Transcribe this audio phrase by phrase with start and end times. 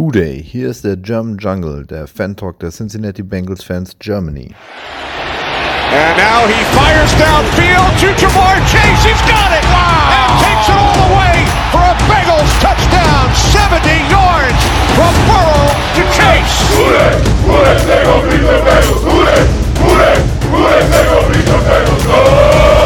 [0.00, 4.48] Hooday, hier ist der German Jungle, der Fan-Talk der Cincinnati Bengals Fans Germany.
[5.92, 9.04] And now he fires downfield to Jamar Chase.
[9.04, 9.62] He's got it!
[9.68, 10.08] Wow!
[10.16, 13.28] And takes it all the way for a Bengals touchdown.
[13.52, 14.60] 70 yards
[14.96, 16.56] from Burrow to Chase.
[16.72, 17.20] Hooday!
[17.44, 17.76] Hooday!
[17.84, 19.04] They go beat the Bengals!
[19.04, 19.44] Hooday!
[19.84, 20.16] Hooday!
[20.48, 20.80] Hooday!
[20.88, 22.04] They go beat the Bengals!
[22.06, 22.79] Go!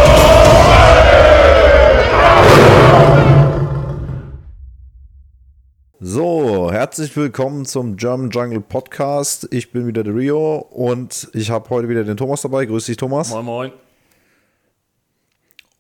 [6.95, 9.49] Herzlich willkommen zum German Jungle Podcast.
[9.51, 12.67] Ich bin wieder der Rio und ich habe heute wieder den Thomas dabei.
[12.67, 13.31] Grüß dich, Thomas.
[13.31, 13.73] Moin, moin.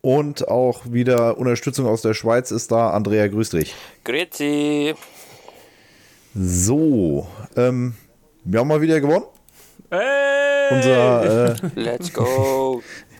[0.01, 2.91] Und auch wieder Unterstützung aus der Schweiz ist da.
[2.91, 3.77] Andrea, grüß dich.
[4.03, 4.97] Grüezi.
[6.35, 7.95] So, ähm,
[8.43, 9.27] wir haben mal wieder gewonnen.
[9.93, 10.75] Hey!
[10.75, 12.83] Unser, äh, Let's go.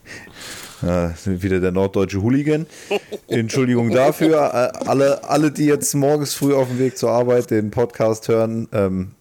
[1.17, 2.67] Sind wieder der norddeutsche Hooligan.
[3.29, 4.73] Entschuldigung dafür.
[4.75, 8.69] Äh, Alle, alle, die jetzt morgens früh auf dem Weg zur Arbeit den Podcast hören,
[8.73, 9.13] ähm,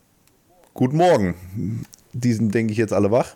[0.74, 1.36] guten Morgen.
[2.14, 3.36] Die sind, denke ich, jetzt alle wach.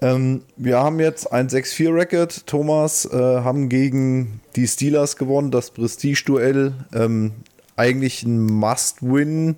[0.00, 2.46] Ähm, wir haben jetzt ein 6-4-Record.
[2.46, 6.72] Thomas äh, haben gegen die Steelers gewonnen, das Prestige-Duell.
[6.94, 7.32] Ähm,
[7.76, 9.56] eigentlich ein Must-Win.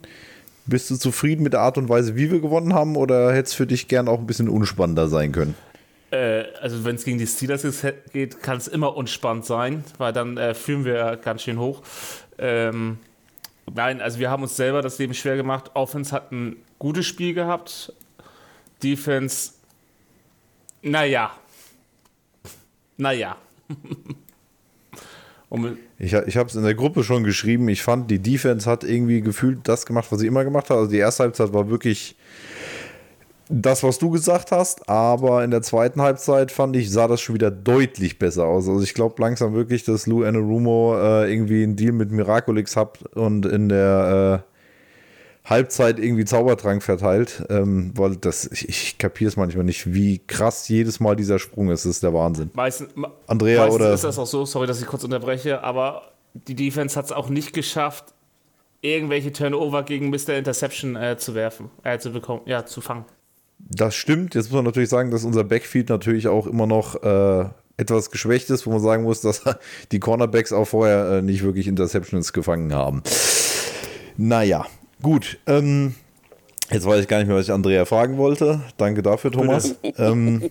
[0.67, 3.55] Bist du zufrieden mit der Art und Weise, wie wir gewonnen haben, oder hätte es
[3.55, 5.55] für dich gern auch ein bisschen unspannender sein können?
[6.11, 7.65] Äh, also wenn es gegen die Steelers
[8.13, 11.83] geht, kann es immer unspannend sein, weil dann äh, führen wir ganz schön hoch.
[12.39, 12.99] Ähm,
[13.75, 15.71] nein, also wir haben uns selber das Leben schwer gemacht.
[15.75, 17.93] Offense hat ein gutes Spiel gehabt.
[18.83, 19.53] Defense,
[20.83, 21.33] naja.
[22.97, 23.37] Naja.
[25.99, 27.69] Ich, ich habe es in der Gruppe schon geschrieben.
[27.69, 30.77] Ich fand, die Defense hat irgendwie gefühlt das gemacht, was sie immer gemacht hat.
[30.77, 32.17] Also die erste Halbzeit war wirklich
[33.49, 37.35] das, was du gesagt hast, aber in der zweiten Halbzeit fand ich, sah das schon
[37.35, 38.69] wieder deutlich besser aus.
[38.69, 43.03] Also ich glaube langsam wirklich, dass Lou Anarumo äh, irgendwie einen Deal mit Miraculix hat
[43.15, 49.37] und in der äh, Halbzeit irgendwie Zaubertrank verteilt, ähm, weil das, ich, ich kapiere es
[49.37, 51.85] manchmal nicht, wie krass jedes Mal dieser Sprung ist.
[51.85, 52.51] Das ist der Wahnsinn.
[52.55, 52.89] meistens,
[53.29, 56.03] Andrea, meistens oder- ist das auch so, sorry, dass ich kurz unterbreche, aber
[56.35, 58.07] die Defense hat es auch nicht geschafft,
[58.81, 60.31] irgendwelche Turnover gegen Mr.
[60.37, 63.05] Interception äh, zu werfen, äh, zu bekommen, ja, zu fangen.
[63.59, 64.35] Das stimmt.
[64.35, 67.47] Jetzt muss man natürlich sagen, dass unser Backfield natürlich auch immer noch äh,
[67.77, 69.43] etwas geschwächt ist, wo man sagen muss, dass
[69.93, 73.03] die Cornerbacks auch vorher äh, nicht wirklich Interceptions gefangen haben.
[74.17, 74.67] Naja,
[75.03, 75.39] gut.
[75.47, 75.95] Ähm,
[76.71, 78.61] jetzt weiß ich gar nicht mehr, was ich Andrea fragen wollte.
[78.77, 79.75] Danke dafür, Thomas.
[79.99, 80.51] ähm,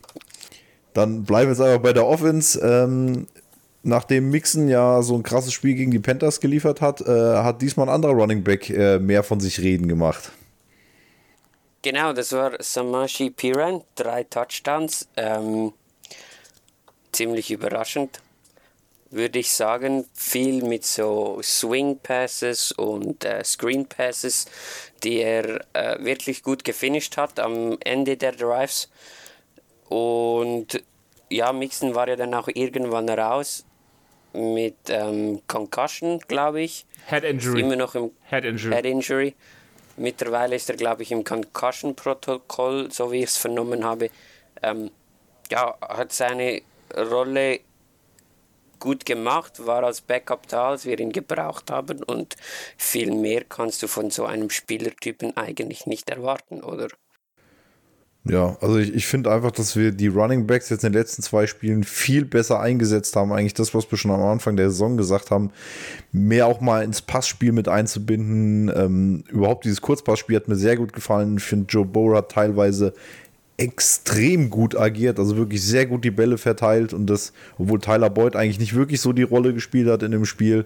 [0.93, 2.59] dann bleiben wir jetzt einfach bei der Offense.
[2.59, 3.27] Ähm,
[3.83, 7.87] nachdem Mixon ja so ein krasses Spiel gegen die Panthers geliefert hat, äh, hat diesmal
[7.87, 10.31] ein anderer Running Back äh, mehr von sich reden gemacht.
[11.85, 15.07] Genau, das war Samashi Piran, drei Touchdowns.
[15.17, 15.71] Ähm,
[17.11, 18.21] ziemlich überraschend,
[19.11, 20.07] würde ich sagen.
[20.15, 24.47] Viel mit so Swing Passes und äh, Screen Passes,
[25.03, 28.89] die er äh, wirklich gut gefinisht hat am Ende der Drives.
[29.87, 30.81] Und
[31.29, 33.63] ja, Mixon war ja dann auch irgendwann raus
[34.33, 36.87] mit ähm, Concussion, glaube ich.
[37.09, 37.59] Head Injury.
[37.59, 38.73] Immer noch im Head Injury.
[38.73, 39.35] Head Injury.
[39.97, 44.09] Mittlerweile ist er, glaube ich, im Concussion-Protokoll, so wie ich es vernommen habe.
[44.61, 44.91] Ähm,
[45.49, 46.61] ja, hat seine
[46.95, 47.61] Rolle
[48.79, 52.03] gut gemacht, war als Backup da, als wir ihn gebraucht haben.
[52.03, 52.35] Und
[52.77, 56.89] viel mehr kannst du von so einem Spielertypen eigentlich nicht erwarten, oder?
[58.27, 61.21] Ja, also ich, ich finde einfach, dass wir die Running Backs jetzt in den letzten
[61.21, 63.31] zwei Spielen viel besser eingesetzt haben.
[63.31, 65.51] Eigentlich das, was wir schon am Anfang der Saison gesagt haben,
[66.11, 68.71] mehr auch mal ins Passspiel mit einzubinden.
[68.75, 71.37] Ähm, überhaupt dieses Kurzpassspiel hat mir sehr gut gefallen.
[71.37, 72.93] Ich finde, Joe hat teilweise
[73.57, 78.35] extrem gut agiert, also wirklich sehr gut die Bälle verteilt und das, obwohl Tyler Boyd
[78.35, 80.65] eigentlich nicht wirklich so die Rolle gespielt hat in dem Spiel.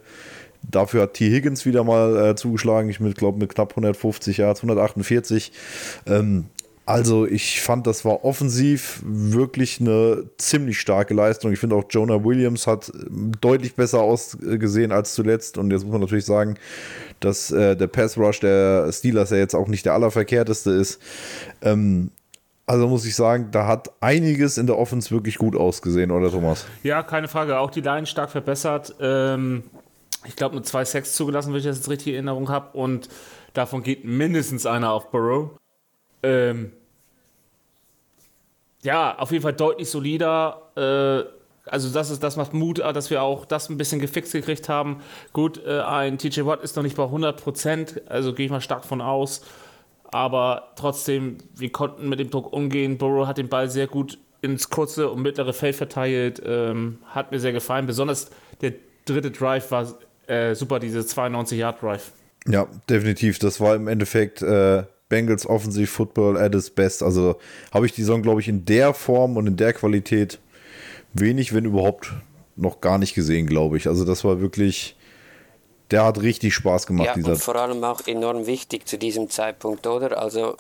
[0.64, 1.30] Dafür hat T.
[1.30, 5.52] Higgins wieder mal äh, zugeschlagen, ich glaube mit knapp 150 Yards, 148.
[6.08, 6.46] Ähm,
[6.90, 11.52] also ich fand, das war offensiv wirklich eine ziemlich starke Leistung.
[11.52, 15.60] Ich finde auch Jonah Williams hat ähm, deutlich besser ausgesehen als zuletzt.
[15.60, 16.56] Und jetzt muss man natürlich sagen,
[17.20, 21.00] dass äh, der Pass Rush der Steelers ja jetzt auch nicht der allerverkehrteste ist.
[21.62, 22.10] Ähm,
[22.66, 26.66] also muss ich sagen, da hat einiges in der Offense wirklich gut ausgesehen, oder Thomas?
[26.82, 27.60] Ja, keine Frage.
[27.60, 28.96] Auch die Line stark verbessert.
[29.00, 29.62] Ähm,
[30.26, 32.76] ich glaube, nur zwei Sacks zugelassen, wenn ich das jetzt richtig in Erinnerung habe.
[32.76, 33.10] Und
[33.54, 35.52] davon geht mindestens einer auf Burrow.
[36.24, 36.72] Ähm,
[38.84, 40.62] ja, auf jeden Fall deutlich solider.
[40.76, 41.30] Äh,
[41.70, 44.70] also das ist das macht Mut, äh, dass wir auch das ein bisschen gefixt gekriegt
[44.70, 45.02] haben.
[45.34, 48.62] Gut, äh, ein TJ Watt ist noch nicht bei 100 Prozent, also gehe ich mal
[48.62, 49.42] stark von aus.
[50.12, 52.98] Aber trotzdem, wir konnten mit dem Druck umgehen.
[52.98, 56.42] Burrow hat den Ball sehr gut ins kurze und mittlere Feld verteilt.
[56.44, 57.86] Ähm, hat mir sehr gefallen.
[57.86, 58.32] Besonders
[58.62, 58.74] der
[59.06, 59.88] dritte Drive war
[60.26, 62.12] äh, super, diese 92-Yard-Drive.
[62.48, 63.38] Ja, definitiv.
[63.38, 67.04] Das war im Endeffekt äh, Bengals Offensive Football at its best.
[67.04, 67.38] Also
[67.74, 70.40] habe ich die Saison, glaube ich, in der Form und in der Qualität
[71.14, 72.14] wenig, wenn überhaupt,
[72.56, 73.88] noch gar nicht gesehen, glaube ich.
[73.88, 74.96] Also das war wirklich,
[75.92, 77.08] der hat richtig Spaß gemacht.
[77.08, 80.18] Ja, dieser und vor allem auch enorm wichtig zu diesem Zeitpunkt, oder?
[80.18, 80.58] Also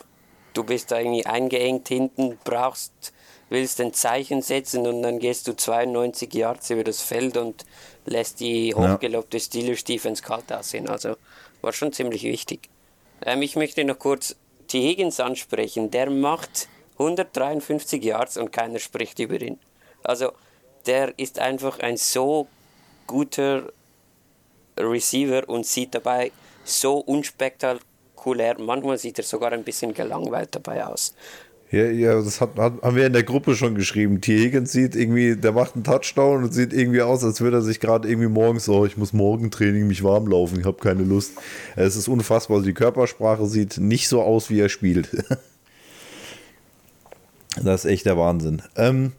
[0.54, 3.13] du bist da irgendwie eingeengt hinten, brauchst,
[3.50, 7.66] willst ein Zeichen setzen und dann gehst du 92 Yards über das Feld und
[8.06, 10.88] lässt die hochgelobte Steelers Defense kalt aussehen.
[10.88, 11.18] Also
[11.62, 12.69] war schon ziemlich wichtig.
[13.25, 14.36] Ähm, ich möchte noch kurz
[14.68, 14.81] T.
[14.81, 15.92] Higgins ansprechen.
[15.92, 19.60] Der macht 153 Yards und keiner spricht über ihn.
[20.04, 20.31] Also
[20.86, 22.48] der ist einfach ein so
[23.07, 23.71] guter
[24.77, 26.31] Receiver und sieht dabei
[26.63, 31.16] so unspektakulär, manchmal sieht er sogar ein bisschen gelangweilt dabei aus.
[31.71, 34.21] Ja, ja, das hat, hat, haben wir in der Gruppe schon geschrieben.
[34.21, 34.36] T.
[34.39, 37.80] Higgins sieht irgendwie, der macht einen Touchdown und sieht irgendwie aus, als würde er sich
[37.80, 41.33] gerade irgendwie morgens, oh, ich muss Morgentraining mich warm laufen, ich habe keine Lust.
[41.75, 42.63] Es ist unfassbar.
[42.63, 45.10] Die Körpersprache sieht nicht so aus, wie er spielt.
[47.63, 48.63] das ist echt der Wahnsinn.
[48.75, 49.12] Ähm,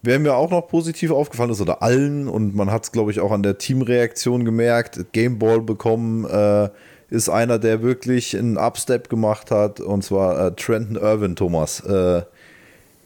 [0.00, 3.20] wer mir auch noch positiv aufgefallen ist, oder allen, und man hat es, glaube ich,
[3.20, 6.70] auch an der Teamreaktion gemerkt, Gameball bekommen, äh,
[7.10, 11.80] ist einer, der wirklich einen Upstep gemacht hat, und zwar äh, Trenton Irwin, Thomas.
[11.80, 12.22] Äh,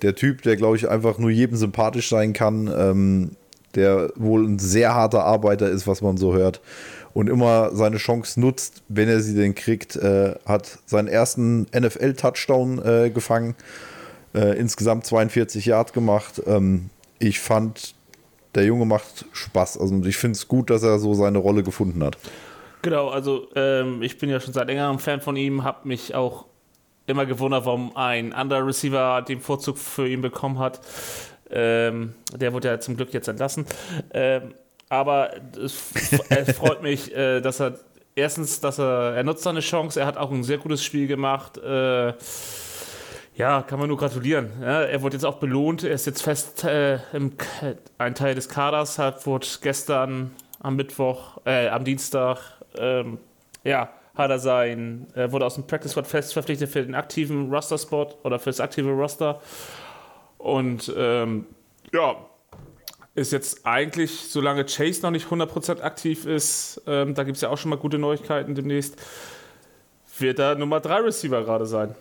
[0.02, 3.30] der Typ, der, glaube ich, einfach nur jedem sympathisch sein kann, ähm,
[3.74, 6.60] der wohl ein sehr harter Arbeiter ist, was man so hört,
[7.14, 12.84] und immer seine Chance nutzt, wenn er sie denn kriegt, äh, hat seinen ersten NFL-Touchdown
[12.84, 13.54] äh, gefangen,
[14.34, 16.42] äh, insgesamt 42 Yard gemacht.
[16.46, 17.94] Ähm, ich fand,
[18.54, 19.78] der Junge macht Spaß.
[19.78, 22.18] Also ich finde es gut, dass er so seine Rolle gefunden hat.
[22.82, 26.46] Genau, also ähm, ich bin ja schon seit längerem Fan von ihm, habe mich auch
[27.06, 30.80] immer gewundert, warum ein anderer Receiver den Vorzug für ihn bekommen hat.
[31.50, 33.66] Ähm, der wurde ja zum Glück jetzt entlassen.
[34.12, 34.54] Ähm,
[34.88, 35.92] aber es,
[36.28, 37.78] es freut mich, äh, dass er
[38.14, 41.58] erstens, dass er, er nutzt seine Chance, er hat auch ein sehr gutes Spiel gemacht.
[41.58, 42.14] Äh,
[43.34, 44.50] ja, kann man nur gratulieren.
[44.60, 45.84] Ja, er wurde jetzt auch belohnt.
[45.84, 47.32] Er ist jetzt fest äh, im,
[47.98, 48.98] ein Teil des Kaders.
[48.98, 52.38] Hat wurde gestern am Mittwoch, äh, am Dienstag
[52.78, 53.18] ähm,
[53.64, 57.50] ja, hat er sein, er wurde aus dem Practice Squad fest verpflichtet für den aktiven
[57.50, 59.40] Roster-Spot oder für das aktive Roster.
[60.38, 61.46] Und ähm,
[61.92, 62.16] ja,
[63.14, 67.48] ist jetzt eigentlich, solange Chase noch nicht 100% aktiv ist, ähm, da gibt es ja
[67.48, 68.96] auch schon mal gute Neuigkeiten demnächst,
[70.18, 71.94] wird er Nummer 3 Receiver gerade sein.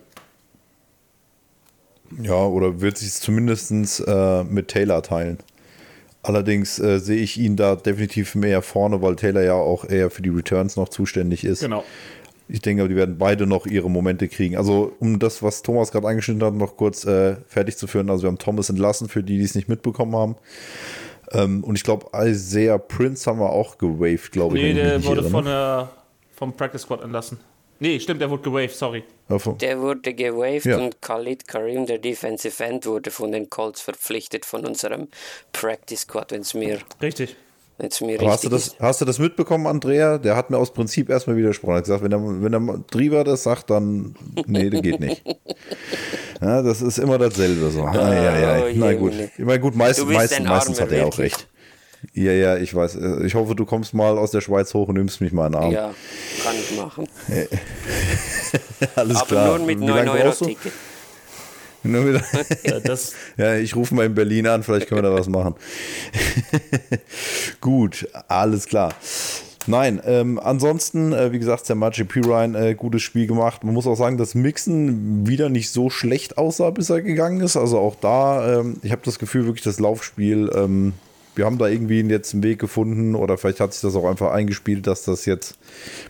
[2.22, 3.72] Ja, oder wird sich zumindest
[4.06, 5.38] äh, mit Taylor teilen.
[6.24, 10.22] Allerdings äh, sehe ich ihn da definitiv mehr vorne, weil Taylor ja auch eher für
[10.22, 11.62] die Returns noch zuständig ist.
[11.62, 11.84] Genau.
[12.48, 14.58] Ich denke, die werden beide noch ihre Momente kriegen.
[14.58, 18.10] Also, um das, was Thomas gerade angeschnitten hat, noch kurz äh, fertig zu führen.
[18.10, 20.36] Also, wir haben Thomas entlassen, für die, die es nicht mitbekommen haben.
[21.32, 24.76] Ähm, und ich glaube, Isaiah Prince haben wir auch gewaved, glaube nee, ich.
[24.76, 25.92] Nee, der wurde von der,
[26.36, 27.40] vom Practice Squad entlassen.
[27.82, 29.04] Nee, stimmt, der wurde gewaved, sorry.
[29.60, 30.78] Der wurde gewaved ja.
[30.78, 35.08] und Khalid Karim, der Defensive End, wurde von den Colts verpflichtet von unserem
[35.52, 36.78] Practice Squad, wenn es mir.
[37.02, 37.36] Richtig.
[37.80, 40.20] Wenn's mir Aber hast du, das, hast du das mitbekommen, Andrea?
[40.20, 41.74] Der hat mir aus Prinzip erstmal widersprochen.
[41.74, 44.14] Er hat gesagt, wenn der, wenn der Drieber das sagt, dann.
[44.46, 45.24] Nee, das geht nicht.
[46.40, 47.84] Ja, das ist immer dasselbe so.
[47.84, 48.74] Ah, ja, ja, ja.
[48.76, 49.14] Na gut.
[49.38, 51.48] Ich meine, gut, meist, meist, meistens hat er auch recht.
[52.14, 52.98] Ja, ja, ich weiß.
[53.24, 55.62] Ich hoffe, du kommst mal aus der Schweiz hoch und nimmst mich mal in den
[55.62, 55.72] Arm.
[55.72, 55.94] Ja,
[56.44, 57.08] kann ich machen.
[58.96, 59.58] Alles Aber klar.
[59.58, 60.72] nur mit 9-Euro-Ticket.
[62.64, 65.56] ja, das ja, ich rufe mal in Berlin an, vielleicht können wir da was machen.
[67.60, 68.94] Gut, alles klar.
[69.68, 73.64] Nein, ähm, ansonsten, äh, wie gesagt, der Magic Pirine, äh, gutes Spiel gemacht.
[73.64, 77.58] Man muss auch sagen, dass Mixen wieder nicht so schlecht aussah, bis er gegangen ist.
[77.58, 80.94] Also auch da, ähm, ich habe das Gefühl, wirklich das Laufspiel ähm,
[81.36, 84.32] wir haben da irgendwie jetzt einen Weg gefunden oder vielleicht hat sich das auch einfach
[84.32, 85.58] eingespielt, dass das jetzt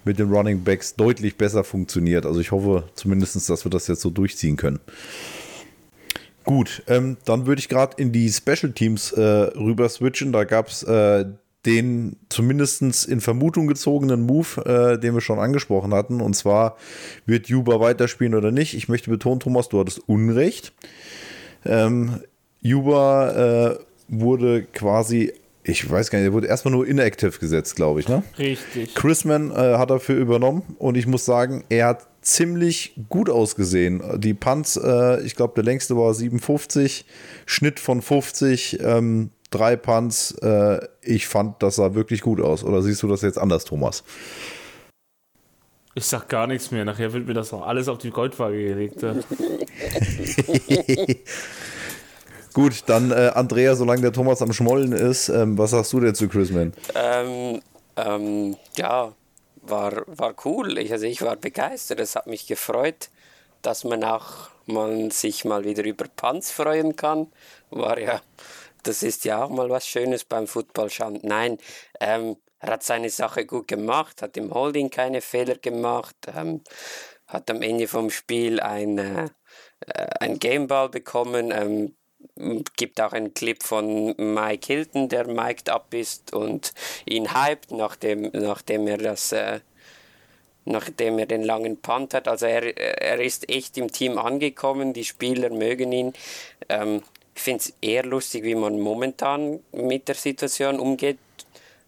[0.04, 2.26] mit den Running Backs deutlich besser funktioniert.
[2.26, 4.80] Also ich hoffe zumindest, dass wir das jetzt so durchziehen können.
[6.44, 10.32] Gut, ähm, dann würde ich gerade in die Special Teams äh, rüber switchen.
[10.32, 11.26] Da gab es äh,
[11.66, 16.20] den zumindest in Vermutung gezogenen Move, äh, den wir schon angesprochen hatten.
[16.20, 16.78] Und zwar
[17.28, 18.74] wird Juba weiterspielen oder nicht.
[18.74, 20.74] Ich möchte betonen, Thomas, du hattest Unrecht.
[21.64, 22.22] Ähm,
[22.62, 23.76] Juba äh,
[24.12, 28.24] wurde quasi, ich weiß gar nicht, er wurde erstmal nur inactive gesetzt, glaube ich, ne?
[28.38, 28.94] Richtig.
[28.94, 34.04] Chrisman äh, hat dafür übernommen und ich muss sagen, er hat ziemlich gut ausgesehen.
[34.20, 37.06] Die Punts, äh, ich glaube, der längste war 57,
[37.46, 40.32] Schnitt von 50, ähm, drei Punts.
[40.42, 42.64] Äh, ich fand, das sah wirklich gut aus.
[42.64, 44.04] Oder siehst du das jetzt anders, Thomas?
[45.96, 46.86] Ich sag gar nichts mehr.
[46.86, 49.04] Nachher wird mir das auch alles auf die Goldwaage gelegt.
[52.54, 56.16] Gut, dann äh, Andrea, solange der Thomas am Schmollen ist, ähm, was sagst du denn
[56.16, 56.74] zu Chrisman?
[56.96, 57.62] Ähm,
[57.96, 59.14] ähm, ja,
[59.62, 60.78] war, war cool.
[60.78, 62.00] Ich, also ich war begeistert.
[62.00, 63.10] Es hat mich gefreut,
[63.62, 67.32] dass man auch man sich mal wieder über Panz freuen kann.
[67.70, 68.22] War ja,
[68.84, 71.20] das ist ja auch mal was Schönes beim Footballschauen.
[71.24, 71.58] Nein,
[72.00, 76.62] ähm, er hat seine Sache gut gemacht, hat im Holding keine Fehler gemacht, ähm,
[77.28, 79.26] hat am Ende vom Spiel ein, äh,
[79.88, 81.52] äh ein Gameball bekommen.
[81.52, 81.96] Ähm,
[82.76, 86.74] gibt auch einen Clip von Mike Hilton, der mic'd up ist und
[87.06, 89.60] ihn hypt, nachdem, nachdem er das äh,
[90.66, 92.28] nachdem er den langen Punt hat.
[92.28, 96.14] Also er, er ist echt im Team angekommen, die Spieler mögen ihn.
[96.70, 97.02] Ähm,
[97.34, 101.18] ich finde es eher lustig, wie man momentan mit der Situation umgeht.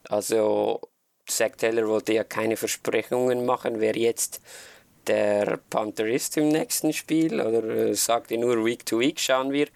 [0.09, 0.81] Also
[1.27, 4.41] Zach Taylor wollte ja keine Versprechungen machen, wer jetzt
[5.07, 9.67] der Panther ist im nächsten Spiel oder äh, sagte nur Week to Week schauen wir.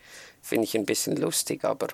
[0.47, 1.87] Finde ich ein bisschen lustig, aber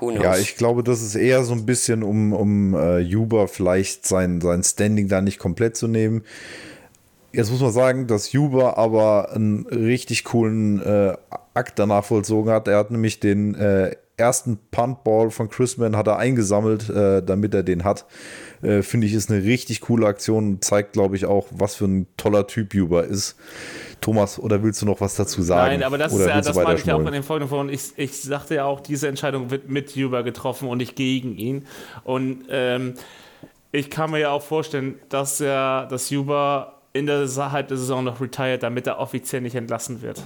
[0.00, 4.40] ja, ich glaube, das ist eher so ein bisschen, um, um äh, Juba vielleicht sein,
[4.40, 6.24] sein Standing da nicht komplett zu nehmen.
[7.30, 11.14] Jetzt muss man sagen, dass Juba aber einen richtig coolen äh,
[11.52, 12.68] Akt danach vollzogen hat.
[12.68, 17.62] Er hat nämlich den äh, ersten Puntball von Chrisman hat er eingesammelt, äh, damit er
[17.62, 18.06] den hat.
[18.62, 21.86] Äh, Finde ich, ist eine richtig coole Aktion und zeigt, glaube ich, auch, was für
[21.86, 23.36] ein toller Typ Juba ist.
[24.00, 25.72] Thomas, oder willst du noch was dazu sagen?
[25.72, 27.70] Nein, aber das, ist ja, das meine ich ja auch in den folgenden Folgen.
[27.70, 31.66] Ich, ich sagte ja auch, diese Entscheidung wird mit Juba getroffen und nicht gegen ihn.
[32.04, 32.94] Und ähm,
[33.70, 38.04] ich kann mir ja auch vorstellen, dass er, dass Juba in der Halb der Saison
[38.04, 40.22] noch retired, damit er offiziell nicht entlassen wird.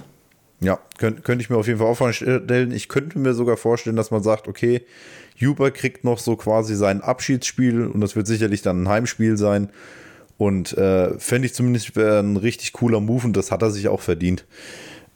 [0.59, 2.71] Ja, könnte könnt ich mir auf jeden Fall auch vorstellen.
[2.71, 4.81] Ich könnte mir sogar vorstellen, dass man sagt, okay,
[5.35, 9.69] Juba kriegt noch so quasi sein Abschiedsspiel und das wird sicherlich dann ein Heimspiel sein.
[10.37, 14.01] Und äh, fände ich zumindest ein richtig cooler Move und das hat er sich auch
[14.01, 14.45] verdient.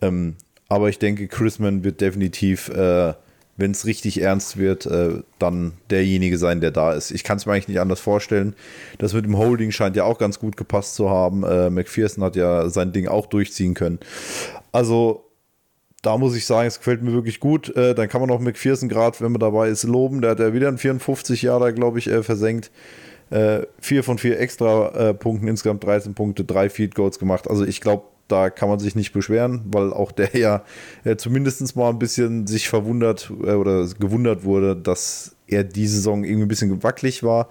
[0.01, 0.35] Ähm,
[0.67, 3.13] aber ich denke, Chrisman wird definitiv, äh,
[3.57, 7.11] wenn es richtig ernst wird, äh, dann derjenige sein, der da ist.
[7.11, 8.55] Ich kann es mir eigentlich nicht anders vorstellen.
[8.97, 11.43] Das mit dem Holding scheint ja auch ganz gut gepasst zu haben.
[11.43, 13.99] Äh, McPherson hat ja sein Ding auch durchziehen können.
[14.71, 15.30] Also
[16.01, 17.75] da muss ich sagen, es gefällt mir wirklich gut.
[17.75, 20.21] Äh, dann kann man auch McPherson gerade, wenn man dabei ist, loben.
[20.21, 22.71] Der hat ja wieder einen 54 Jahre, glaube ich, äh, versenkt.
[23.29, 27.49] Äh, vier von vier extra äh, Punkten, insgesamt 13 Punkte, drei Field Goals gemacht.
[27.49, 30.63] Also ich glaube, da kann man sich nicht beschweren, weil auch der ja
[31.03, 36.23] äh, zumindest mal ein bisschen sich verwundert äh, oder gewundert wurde, dass er diese Saison
[36.23, 37.49] irgendwie ein bisschen wackelig war.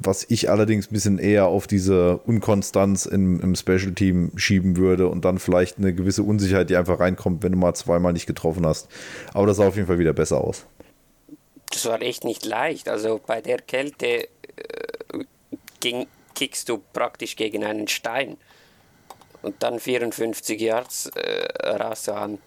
[0.00, 5.08] Was ich allerdings ein bisschen eher auf diese Unkonstanz im, im Special Team schieben würde
[5.08, 8.66] und dann vielleicht eine gewisse Unsicherheit, die einfach reinkommt, wenn du mal zweimal nicht getroffen
[8.66, 8.88] hast.
[9.34, 10.66] Aber das sah auf jeden Fall wieder besser aus.
[11.70, 12.88] Das war echt nicht leicht.
[12.88, 14.28] Also bei der Kälte äh,
[15.80, 18.36] ging, kickst du praktisch gegen einen Stein.
[19.42, 22.38] Und dann 54 Yards äh, an.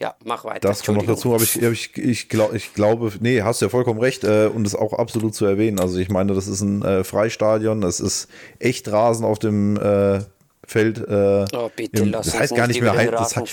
[0.00, 0.68] Ja, mach weiter.
[0.68, 3.68] Das kommt noch dazu, aber ich, ich, ich, glaub, ich glaube, nee, hast du ja
[3.68, 5.80] vollkommen recht äh, und ist auch absolut zu erwähnen.
[5.80, 8.28] Also ich meine, das ist ein äh, Freistadion, das ist
[8.60, 10.20] echt Rasen auf dem äh,
[10.68, 10.98] Feld.
[10.98, 13.10] Äh, oh, bitte, im, lass das heißt gar nicht mehr Heinz.
[13.10, 13.48] Das hat,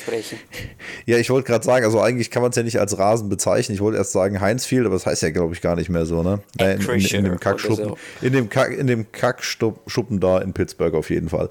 [1.06, 3.74] ja, ich wollte gerade sagen, also eigentlich kann man es ja nicht als Rasen bezeichnen.
[3.74, 6.22] Ich wollte erst sagen Heinzfield, aber das heißt ja, glaube ich, gar nicht mehr so,
[6.22, 6.42] ne?
[6.60, 7.98] In, in, in, dem Kackschuppen, so.
[8.22, 11.50] in dem, Kack, in dem Kackschuppen da in Pittsburgh auf jeden Fall.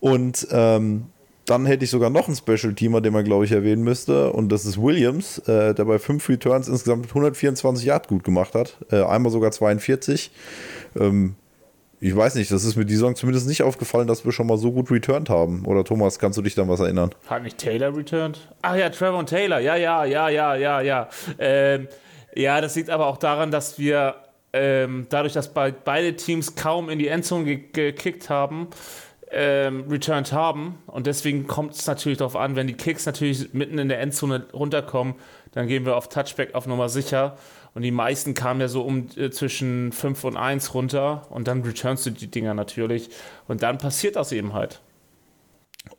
[0.00, 1.06] Und ähm,
[1.46, 4.32] dann hätte ich sogar noch einen Special-Teamer, den man, glaube ich, erwähnen müsste.
[4.32, 8.76] Und das ist Williams, äh, der bei fünf Returns insgesamt 124 Yard gut gemacht hat.
[8.90, 10.30] Äh, einmal sogar 42.
[10.98, 11.36] Ähm,
[12.00, 14.58] ich weiß nicht, das ist mir die Saison zumindest nicht aufgefallen, dass wir schon mal
[14.58, 15.64] so gut returned haben.
[15.64, 17.10] Oder Thomas, kannst du dich dann was erinnern?
[17.26, 18.52] Hat nicht Taylor returned?
[18.62, 19.60] Ach ja, Trevor und Taylor.
[19.60, 21.08] Ja, ja, ja, ja, ja, ja.
[21.38, 21.88] Ähm,
[22.34, 24.16] ja, das liegt aber auch daran, dass wir
[24.52, 28.68] ähm, dadurch, dass bei, beide Teams kaum in die Endzone gekickt haben,
[29.36, 30.78] ähm, returned haben.
[30.86, 34.46] Und deswegen kommt es natürlich darauf an, wenn die Kicks natürlich mitten in der Endzone
[34.52, 35.14] runterkommen,
[35.52, 37.36] dann gehen wir auf Touchback auf Nummer sicher.
[37.74, 41.62] Und die meisten kamen ja so um äh, zwischen 5 und 1 runter und dann
[41.62, 43.10] returnst du die Dinger natürlich.
[43.46, 44.80] Und dann passiert das eben halt.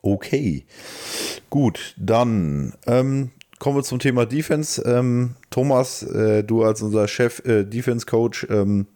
[0.02, 0.66] Okay.
[1.50, 3.30] Gut, dann ähm,
[3.60, 4.82] kommen wir zum Thema Defense.
[4.82, 8.86] Ähm, Thomas, äh, du als unser Chef äh, ähm,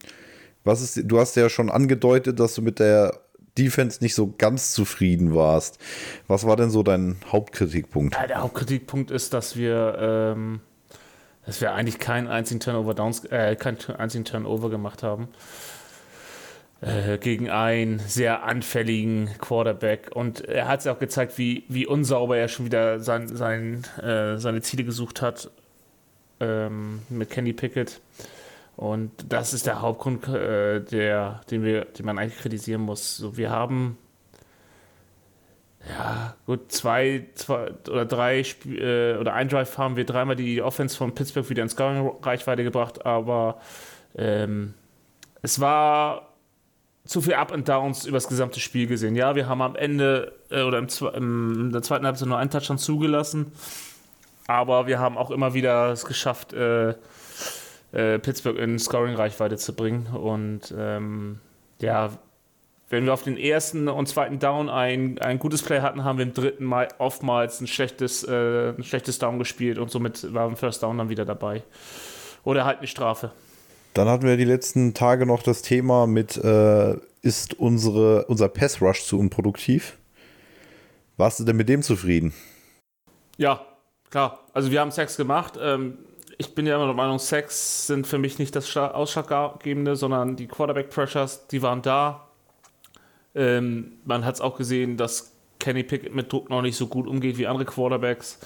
[0.64, 3.21] was ist, du hast ja schon angedeutet, dass du mit der
[3.58, 5.78] Defense nicht so ganz zufrieden warst.
[6.26, 8.14] Was war denn so dein Hauptkritikpunkt?
[8.14, 10.60] Ja, der Hauptkritikpunkt ist, dass wir ähm,
[11.44, 15.28] dass wir eigentlich keinen einzigen Turnover Downs, äh, keinen einzigen Turnover gemacht haben.
[16.80, 20.10] Äh, gegen einen sehr anfälligen Quarterback.
[20.14, 24.36] Und er hat es auch gezeigt, wie, wie unsauber er schon wieder sein, sein, äh,
[24.38, 25.50] seine Ziele gesucht hat
[26.40, 28.00] ähm, mit Kenny Pickett.
[28.82, 33.16] Und das ist der Hauptgrund, äh, der, den, wir, den man eigentlich kritisieren muss.
[33.16, 33.96] So, wir haben
[35.88, 40.96] ja, gut, zwei, zwei oder drei äh, oder ein Drive haben wir dreimal die Offense
[40.96, 43.60] von Pittsburgh wieder ins Scoring-Reichweite gebracht, aber
[44.16, 44.74] ähm,
[45.42, 46.32] es war
[47.04, 49.14] zu viel Up and Downs über das gesamte Spiel gesehen.
[49.14, 52.50] Ja, wir haben am Ende äh, oder im, im, in der zweiten Halbzeit nur einen
[52.50, 53.52] Touchdown zugelassen,
[54.48, 56.94] aber wir haben auch immer wieder es geschafft, äh,
[57.92, 60.06] äh, Pittsburgh in Scoring-Reichweite zu bringen.
[60.06, 61.38] Und ähm,
[61.80, 62.10] ja,
[62.88, 66.26] wenn wir auf den ersten und zweiten Down ein, ein gutes Play hatten, haben wir
[66.26, 70.56] im dritten Mal oftmals ein schlechtes, äh, ein schlechtes Down gespielt und somit war ein
[70.56, 71.62] First Down dann wieder dabei.
[72.44, 73.30] Oder halt eine Strafe.
[73.94, 79.04] Dann hatten wir die letzten Tage noch das Thema mit, äh, ist unsere, unser Pass-Rush
[79.04, 79.96] zu unproduktiv?
[81.16, 82.32] Warst du denn mit dem zufrieden?
[83.36, 83.64] Ja,
[84.10, 84.40] klar.
[84.52, 85.58] Also wir haben Sex gemacht.
[85.60, 85.98] Ähm,
[86.42, 90.48] ich bin ja immer der Meinung, Sex sind für mich nicht das Ausschlaggebende, sondern die
[90.48, 92.26] Quarterback-Pressures, die waren da.
[93.34, 97.06] Ähm, man hat es auch gesehen, dass Kenny Pickett mit Druck noch nicht so gut
[97.06, 98.40] umgeht wie andere Quarterbacks.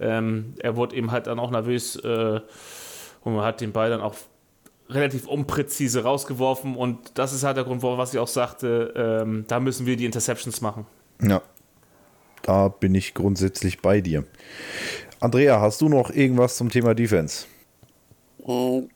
[0.00, 2.40] Ähm, er wurde eben halt dann auch nervös äh,
[3.22, 4.14] und man hat den Ball dann auch
[4.88, 9.60] relativ unpräzise rausgeworfen und das ist halt der Grund, was ich auch sagte, ähm, da
[9.60, 10.86] müssen wir die Interceptions machen.
[11.20, 11.42] Ja,
[12.42, 14.24] da bin ich grundsätzlich bei dir.
[15.20, 17.46] Andrea, hast du noch irgendwas zum Thema Defense?
[18.44, 18.88] Hm,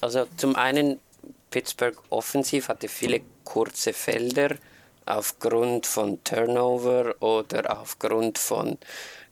[0.00, 0.98] also zum einen,
[1.50, 4.56] Pittsburgh offensiv hatte viele kurze Felder
[5.06, 8.78] aufgrund von Turnover oder aufgrund von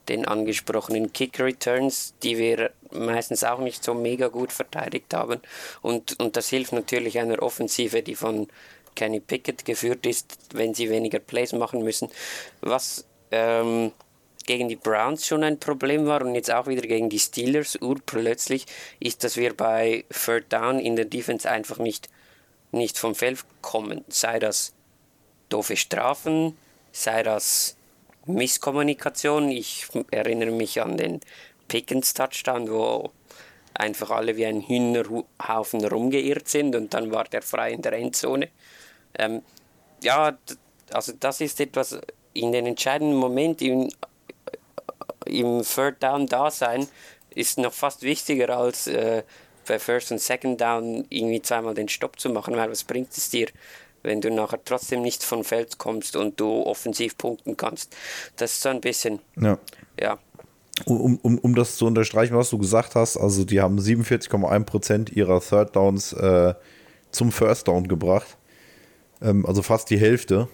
[0.09, 5.41] den angesprochenen Kick Returns, die wir meistens auch nicht so mega gut verteidigt haben.
[5.83, 8.49] Und, und das hilft natürlich einer Offensive, die von
[8.95, 12.09] Kenny Pickett geführt ist, wenn sie weniger Plays machen müssen.
[12.61, 13.93] Was ähm,
[14.47, 18.67] gegen die Browns schon ein Problem war und jetzt auch wieder gegen die Steelers urplötzlich,
[19.01, 22.09] ist, dass wir bei Third Down in der Defense einfach nicht,
[22.73, 24.05] nicht vom Feld kommen.
[24.09, 24.75] Sei das
[25.49, 26.57] doofe Strafen,
[26.93, 27.77] sei das
[28.27, 29.51] Misskommunikation.
[29.51, 31.21] Ich erinnere mich an den
[31.69, 33.11] Pickens Touchdown, wo
[33.75, 38.49] einfach alle wie ein Hühnerhaufen rumgeirrt sind und dann war der frei in der Endzone.
[39.19, 39.43] Ähm,
[40.03, 40.37] ja,
[40.93, 41.99] also das ist etwas
[42.35, 43.89] in den entscheidenden Momenten im,
[45.27, 46.87] im Third Down da sein,
[47.35, 49.23] ist noch fast wichtiger als äh,
[49.67, 53.31] bei First und Second Down irgendwie zweimal den Stopp zu machen, weil was bringt es
[53.31, 53.49] dir,
[54.03, 57.97] wenn du nachher trotzdem nicht vom Feld kommst und du offensiv punkten kannst.
[58.37, 59.59] Das ist so ein bisschen, ja.
[59.99, 60.19] ja.
[60.87, 65.41] Um, um, um das zu unterstreichen, was du gesagt hast, also die haben 47,1% ihrer
[65.41, 66.55] Third Downs äh,
[67.13, 68.37] zum First Down gebracht.
[69.23, 70.49] Ähm, also fast die Hälfte.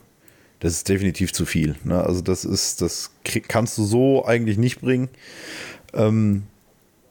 [0.61, 1.75] Das ist definitiv zu viel.
[1.85, 2.03] Ne?
[2.03, 3.11] Also das ist, das
[3.49, 5.09] kannst du so eigentlich nicht bringen.
[5.95, 6.45] Ähm,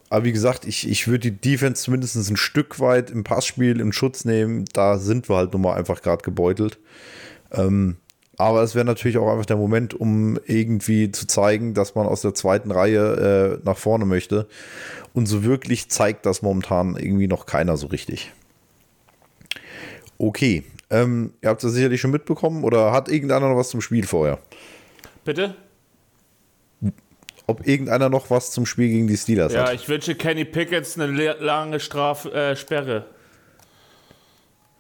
[0.10, 3.92] aber wie gesagt, ich, ich würde die Defense zumindest ein Stück weit im Passspiel in
[3.92, 4.66] Schutz nehmen.
[4.74, 6.80] Da sind wir halt nun mal einfach gerade gebeutelt.
[7.52, 7.98] Ähm,
[8.38, 12.22] aber es wäre natürlich auch einfach der Moment, um irgendwie zu zeigen, dass man aus
[12.22, 14.48] der zweiten Reihe äh, nach vorne möchte.
[15.14, 18.32] Und so wirklich zeigt das momentan irgendwie noch keiner so richtig.
[20.18, 20.64] Okay.
[20.90, 24.40] Ähm, ihr habt das sicherlich schon mitbekommen oder hat irgendeiner noch was zum Spiel vorher?
[25.24, 25.56] Bitte?
[27.50, 29.68] ob irgendeiner noch was zum Spiel gegen die Steelers ja, hat.
[29.70, 32.98] Ja, ich wünsche Kenny Pickens eine lange Strafsperre.
[32.98, 33.04] Äh,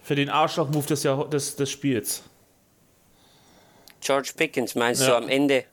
[0.03, 2.21] Für den Arschloch-Move des, des, des Spiels.
[4.01, 5.07] George Pickens, meinst ja.
[5.07, 5.63] du am Ende?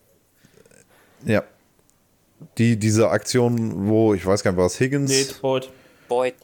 [1.26, 1.44] Ja.
[2.56, 5.10] Die, diese Aktion, wo, ich weiß gar nicht, was Higgins.
[5.10, 5.70] Nee, Boyd.
[6.08, 6.34] Boyd.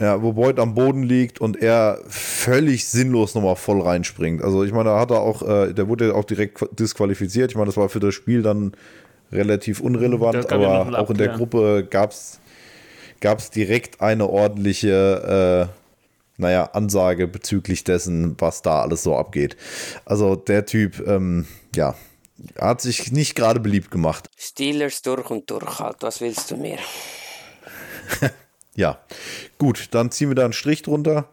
[0.00, 4.42] Ja, wo Boyd am Boden liegt und er völlig sinnlos nochmal voll reinspringt.
[4.42, 7.50] Also ich meine, da hat er auch, äh, der wurde auch direkt disqualifiziert.
[7.50, 8.72] Ich meine, das war für das Spiel dann
[9.32, 12.40] relativ unrelevant, aber auch in der Gruppe gab es
[13.50, 19.56] direkt eine ordentliche, äh, naja, Ansage bezüglich dessen, was da alles so abgeht.
[20.04, 21.96] Also der Typ, ähm, ja,
[22.56, 24.30] hat sich nicht gerade beliebt gemacht.
[24.38, 26.78] Steelers durch und durch halt, was willst du mehr?
[28.78, 29.00] Ja,
[29.58, 31.28] gut, dann ziehen wir da einen Strich drunter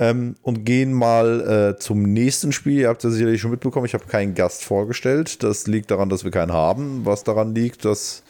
[0.00, 2.80] ähm, und gehen mal äh, zum nächsten Spiel.
[2.80, 5.44] Ihr habt ja sicherlich schon mitbekommen, ich habe keinen Gast vorgestellt.
[5.44, 7.06] Das liegt daran, dass wir keinen haben.
[7.06, 8.24] Was daran liegt, dass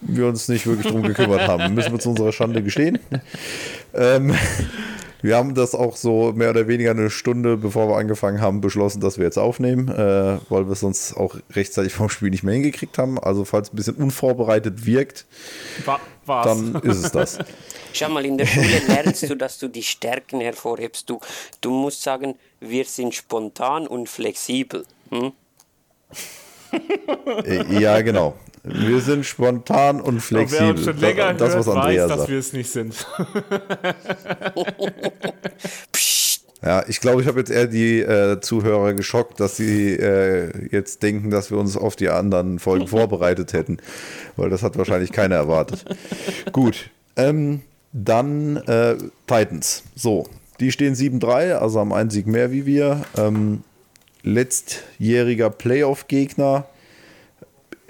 [0.00, 1.74] wir uns nicht wirklich drum gekümmert haben.
[1.74, 3.00] Müssen wir zu unserer Schande gestehen.
[3.94, 4.32] ähm,
[5.22, 9.00] wir haben das auch so mehr oder weniger eine Stunde, bevor wir angefangen haben, beschlossen,
[9.00, 12.54] dass wir jetzt aufnehmen, äh, weil wir es sonst auch rechtzeitig vom Spiel nicht mehr
[12.54, 13.18] hingekriegt haben.
[13.18, 15.26] Also falls es ein bisschen unvorbereitet wirkt,
[15.84, 16.00] War,
[16.44, 17.38] dann ist es das.
[17.92, 21.10] Schau mal, in der Schule lernst du, dass du die Stärken hervorhebst.
[21.10, 21.20] Du,
[21.60, 24.84] du musst sagen, wir sind spontan und flexibel.
[25.10, 25.32] Hm?
[27.44, 28.36] Äh, ja, genau.
[28.62, 30.66] Wir sind spontan und flexibel.
[30.66, 32.20] Wer uns schon länger das, hört, was Andrea weiß, sagt.
[32.20, 33.06] dass wir es nicht sind.
[36.62, 41.02] ja, ich glaube, ich habe jetzt eher die äh, Zuhörer geschockt, dass sie äh, jetzt
[41.02, 43.78] denken, dass wir uns auf die anderen Folgen vorbereitet hätten.
[44.36, 45.84] Weil das hat wahrscheinlich keiner erwartet.
[46.52, 46.90] Gut.
[47.16, 48.96] Ähm, dann äh,
[49.26, 49.84] Titans.
[49.96, 50.26] So,
[50.60, 53.04] Die stehen 7-3, also haben einen Sieg mehr wie wir.
[53.16, 53.64] Ähm,
[54.22, 56.66] letztjähriger Playoff-Gegner.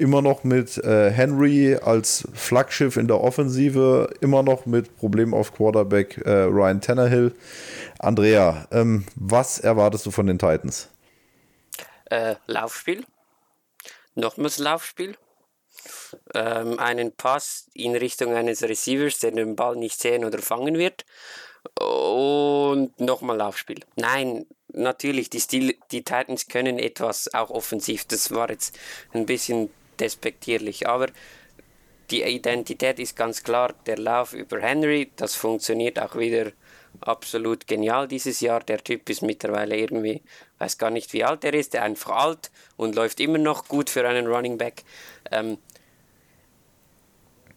[0.00, 5.52] Immer noch mit äh, Henry als Flaggschiff in der Offensive, immer noch mit Problemen auf
[5.52, 7.34] Quarterback äh, Ryan Tannehill.
[7.98, 10.88] Andrea, ähm, was erwartest du von den Titans?
[12.06, 13.04] Äh, Laufspiel.
[14.14, 15.18] Nochmals Laufspiel.
[16.32, 21.04] Ähm, einen Pass in Richtung eines Receivers, der den Ball nicht sehen oder fangen wird.
[21.78, 23.80] Und nochmal Laufspiel.
[23.96, 28.06] Nein, natürlich, die, Stil, die Titans können etwas auch offensiv.
[28.06, 28.78] Das war jetzt
[29.12, 29.68] ein bisschen
[30.00, 30.88] despektierlich.
[30.88, 31.06] Aber
[32.10, 33.74] die Identität ist ganz klar.
[33.86, 36.52] Der Lauf über Henry, das funktioniert auch wieder
[37.00, 38.60] absolut genial dieses Jahr.
[38.60, 40.22] Der Typ ist mittlerweile irgendwie,
[40.58, 43.90] weiß gar nicht wie alt er ist, der einfach alt und läuft immer noch gut
[43.90, 44.82] für einen Running Back.
[45.30, 45.58] Ähm,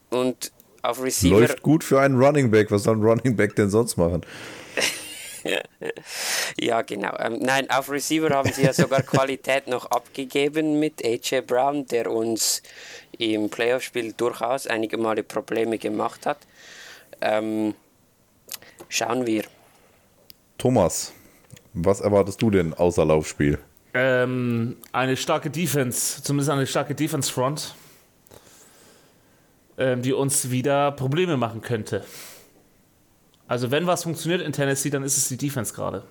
[0.09, 0.51] und
[0.83, 1.39] auf Receiver.
[1.39, 2.69] Läuft gut für einen Running Back.
[2.69, 4.21] Was soll ein Running Back denn sonst machen?
[6.59, 7.15] ja, genau.
[7.19, 12.09] Ähm, nein, auf Receiver haben sie ja sogar Qualität noch abgegeben mit AJ Brown, der
[12.09, 12.61] uns
[13.17, 16.39] im Playoff-Spiel durchaus einige Male Probleme gemacht hat.
[17.21, 17.75] Ähm,
[18.89, 19.43] schauen wir.
[20.57, 21.13] Thomas,
[21.73, 23.59] was erwartest du denn außer Laufspiel?
[23.93, 27.75] Ähm, eine starke Defense, zumindest eine starke Defense-Front,
[29.77, 32.03] ähm, die uns wieder Probleme machen könnte.
[33.47, 36.03] Also wenn was funktioniert in Tennessee, dann ist es die Defense gerade.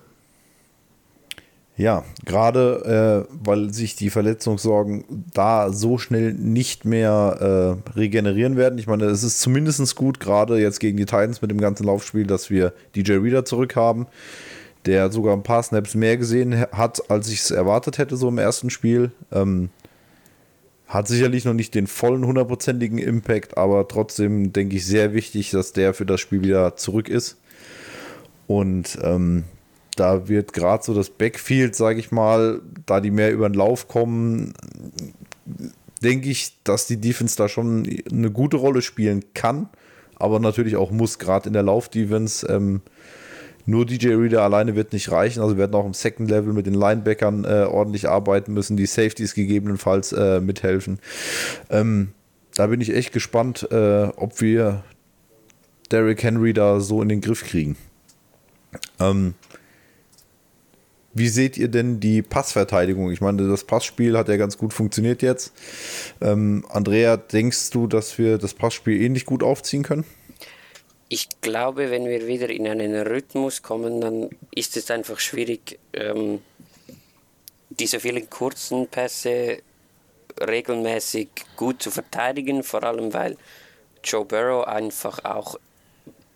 [1.75, 8.77] Ja, gerade äh, weil sich die Verletzungssorgen da so schnell nicht mehr äh, regenerieren werden.
[8.77, 12.27] Ich meine, es ist zumindest gut, gerade jetzt gegen die Titans mit dem ganzen Laufspiel,
[12.27, 14.05] dass wir DJ Reader zurück haben,
[14.85, 18.37] der sogar ein paar Snaps mehr gesehen hat, als ich es erwartet hätte, so im
[18.37, 19.11] ersten Spiel.
[19.31, 19.69] Ähm,
[20.93, 25.73] hat sicherlich noch nicht den vollen hundertprozentigen Impact, aber trotzdem denke ich sehr wichtig, dass
[25.73, 27.37] der für das Spiel wieder zurück ist.
[28.45, 29.45] Und ähm,
[29.95, 33.87] da wird gerade so das Backfield, sage ich mal, da die mehr über den Lauf
[33.87, 34.53] kommen,
[36.03, 39.69] denke ich, dass die Defense da schon eine gute Rolle spielen kann,
[40.15, 42.45] aber natürlich auch muss, gerade in der Lauf-Defense.
[42.47, 42.81] Ähm,
[43.65, 45.41] nur DJ Reader alleine wird nicht reichen.
[45.41, 48.85] Also wir werden auch im Second Level mit den Linebackern äh, ordentlich arbeiten müssen, die
[48.85, 50.99] Safeties gegebenenfalls äh, mithelfen.
[51.69, 52.09] Ähm,
[52.55, 54.83] da bin ich echt gespannt, äh, ob wir
[55.91, 57.77] Derrick Henry da so in den Griff kriegen.
[58.99, 59.35] Ähm,
[61.13, 63.11] wie seht ihr denn die Passverteidigung?
[63.11, 65.53] Ich meine, das Passspiel hat ja ganz gut funktioniert jetzt.
[66.21, 70.05] Ähm, Andrea, denkst du, dass wir das Passspiel ähnlich gut aufziehen können?
[71.13, 76.41] Ich glaube, wenn wir wieder in einen Rhythmus kommen, dann ist es einfach schwierig, ähm,
[77.69, 79.61] diese vielen kurzen Pässe
[80.41, 83.37] regelmäßig gut zu verteidigen, vor allem weil
[84.03, 85.59] Joe Burrow einfach auch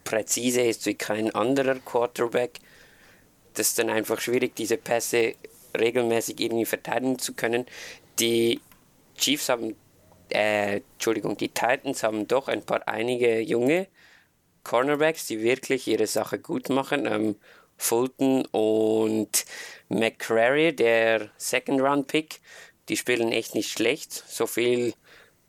[0.04, 2.60] präzise ist wie kein anderer Quarterback.
[3.56, 5.34] Das ist dann einfach schwierig, diese Pässe
[5.76, 7.66] regelmäßig irgendwie verteidigen zu können.
[8.20, 8.62] Die
[9.18, 9.76] Chiefs haben,
[10.30, 13.88] äh, Entschuldigung, die Titans haben doch ein paar einige junge
[14.68, 17.06] Cornerbacks, die wirklich ihre Sache gut machen.
[17.06, 17.36] Ähm,
[17.78, 19.46] Fulton und
[19.88, 22.42] McCrary, der Second-Round-Pick,
[22.90, 24.12] die spielen echt nicht schlecht.
[24.12, 24.94] So viel,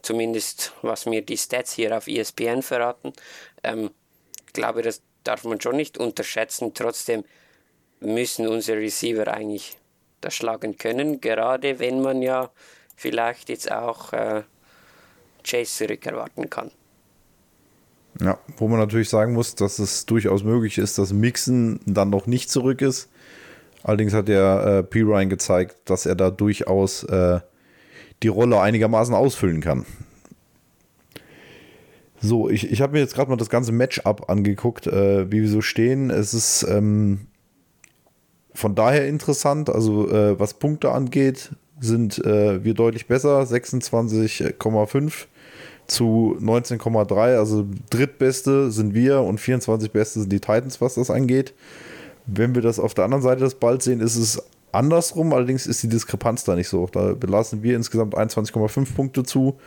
[0.02, 3.12] zumindest was mir die Stats hier auf ESPN verraten.
[3.64, 3.90] Ähm,
[4.52, 6.72] glaube, das darf man schon nicht unterschätzen.
[6.74, 7.24] Trotzdem
[7.98, 9.76] müssen unsere Receiver eigentlich
[10.20, 12.50] das schlagen können, gerade wenn man ja
[12.94, 14.44] vielleicht jetzt auch äh,
[15.44, 16.70] Chase zurück erwarten kann.
[18.20, 22.26] Ja, wo man natürlich sagen muss, dass es durchaus möglich ist, dass Mixen dann noch
[22.26, 23.08] nicht zurück ist.
[23.84, 25.02] Allerdings hat der äh, P.
[25.02, 27.40] Ryan gezeigt, dass er da durchaus äh,
[28.22, 29.86] die Rolle einigermaßen ausfüllen kann.
[32.20, 35.48] So, ich, ich habe mir jetzt gerade mal das ganze Matchup angeguckt, äh, wie wir
[35.48, 36.10] so stehen.
[36.10, 37.28] Es ist ähm,
[38.52, 45.26] von daher interessant, also äh, was Punkte angeht, sind äh, wir deutlich besser, 26,5
[45.88, 47.36] zu 19,3.
[47.36, 51.54] Also drittbeste sind wir und 24 beste sind die Titans, was das angeht.
[52.26, 55.32] Wenn wir das auf der anderen Seite des Balls sehen, ist es andersrum.
[55.32, 56.86] Allerdings ist die Diskrepanz da nicht so.
[56.86, 59.58] Da belassen wir insgesamt 21,5 Punkte zu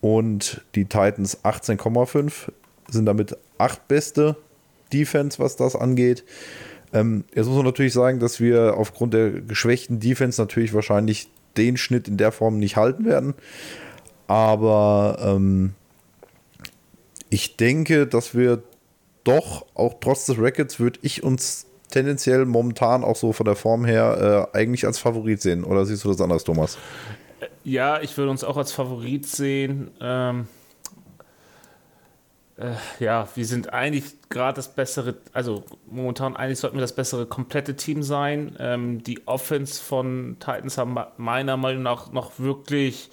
[0.00, 2.50] und die Titans 18,5
[2.90, 4.36] sind damit acht beste
[4.92, 6.24] Defense, was das angeht.
[6.92, 11.76] Ähm, jetzt muss man natürlich sagen, dass wir aufgrund der geschwächten Defense natürlich wahrscheinlich den
[11.76, 13.34] Schnitt in der Form nicht halten werden.
[14.26, 15.74] Aber ähm,
[17.30, 18.62] ich denke, dass wir
[19.24, 23.84] doch, auch trotz des Rackets, würde ich uns tendenziell momentan auch so von der Form
[23.84, 25.64] her äh, eigentlich als Favorit sehen.
[25.64, 26.78] Oder siehst du das anders, Thomas?
[27.62, 29.90] Ja, ich würde uns auch als Favorit sehen.
[30.00, 30.48] Ähm,
[32.56, 37.26] äh, ja, wir sind eigentlich gerade das bessere, also momentan eigentlich sollten wir das bessere
[37.26, 38.54] komplette Team sein.
[38.58, 43.10] Ähm, die Offense von Titans haben meiner Meinung nach noch wirklich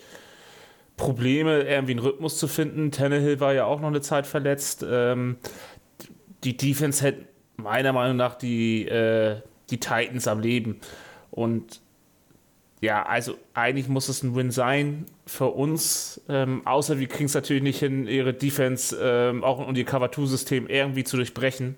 [1.01, 2.91] Probleme, irgendwie einen Rhythmus zu finden.
[2.91, 4.85] Tannehill war ja auch noch eine Zeit verletzt.
[4.87, 5.37] Ähm,
[6.43, 7.25] die Defense hält
[7.57, 10.79] meiner Meinung nach die, äh, die Titans am Leben.
[11.31, 11.81] Und
[12.81, 17.33] ja, also eigentlich muss es ein Win sein für uns, ähm, außer wir kriegen es
[17.33, 21.77] natürlich nicht hin, ihre Defense ähm, auch und ihr Cover-2-System irgendwie zu durchbrechen.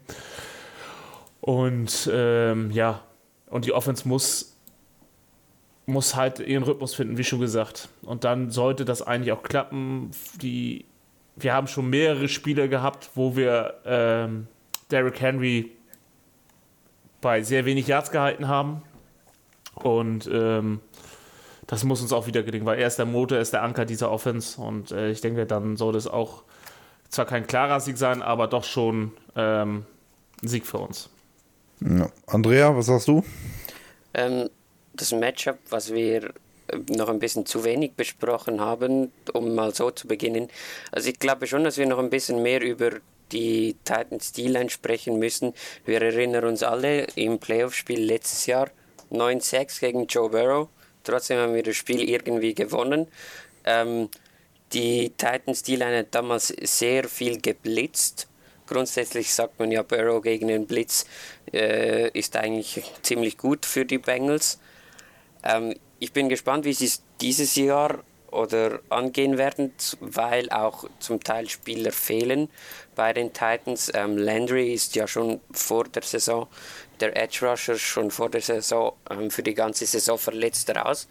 [1.40, 3.02] Und ähm, ja,
[3.50, 4.53] und die Offense muss,
[5.86, 7.90] muss halt ihren Rhythmus finden, wie schon gesagt.
[8.04, 10.12] Und dann sollte das eigentlich auch klappen.
[10.42, 10.86] Die,
[11.36, 14.48] wir haben schon mehrere Spiele gehabt, wo wir ähm,
[14.92, 15.72] Derrick Henry
[17.22, 18.82] bei sehr wenig Yards gehalten haben.
[19.76, 20.80] Und ähm,
[21.68, 23.86] das muss uns auch wieder gelingen, weil er ist der Motor, er ist der Anker
[23.86, 26.44] dieser Offense und äh, ich denke, dann soll das auch
[27.10, 29.86] zwar kein klarer Sieg sein, aber doch schon ähm,
[30.42, 31.10] ein Sieg für uns.
[31.80, 32.10] Ja.
[32.28, 33.24] Andrea, was sagst du?
[34.14, 34.50] Ähm,
[34.94, 36.34] das Matchup, was wir
[36.68, 40.50] äh, noch ein bisschen zu wenig besprochen haben, um mal so zu beginnen.
[40.92, 42.92] Also ich glaube schon, dass wir noch ein bisschen mehr über
[43.32, 45.54] die Titans D-Line sprechen müssen.
[45.86, 48.70] Wir erinnern uns alle im Playoff-Spiel letztes Jahr
[49.12, 50.70] 9-6 gegen Joe Burrow.
[51.04, 53.08] Trotzdem haben wir das Spiel irgendwie gewonnen.
[53.66, 54.10] Ähm,
[54.74, 58.28] die Titans D-Line hat damals sehr viel geblitzt.
[58.66, 61.06] Grundsätzlich sagt man ja, Burrow gegen den Blitz
[61.52, 64.60] äh, ist eigentlich ziemlich gut für die Bengals.
[65.44, 68.00] Ähm, ich bin gespannt, wie sie es dieses Jahr
[68.34, 72.50] oder angehen werden, weil auch zum Teil Spieler fehlen
[72.96, 73.92] bei den Titans.
[73.94, 76.48] Ähm, Landry ist ja schon vor der Saison,
[77.00, 81.08] der Edge Rusher schon vor der Saison ähm, für die ganze Saison verletzt raus.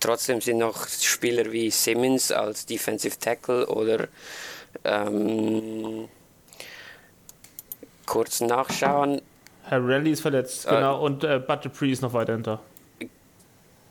[0.00, 4.08] Trotzdem sind noch Spieler wie Simmons als Defensive Tackle oder
[4.84, 6.08] ähm,
[8.06, 9.20] kurz nachschauen.
[9.64, 12.60] Herr Rally ist verletzt, äh, genau, und äh, Butterpree ist noch weiter hinter.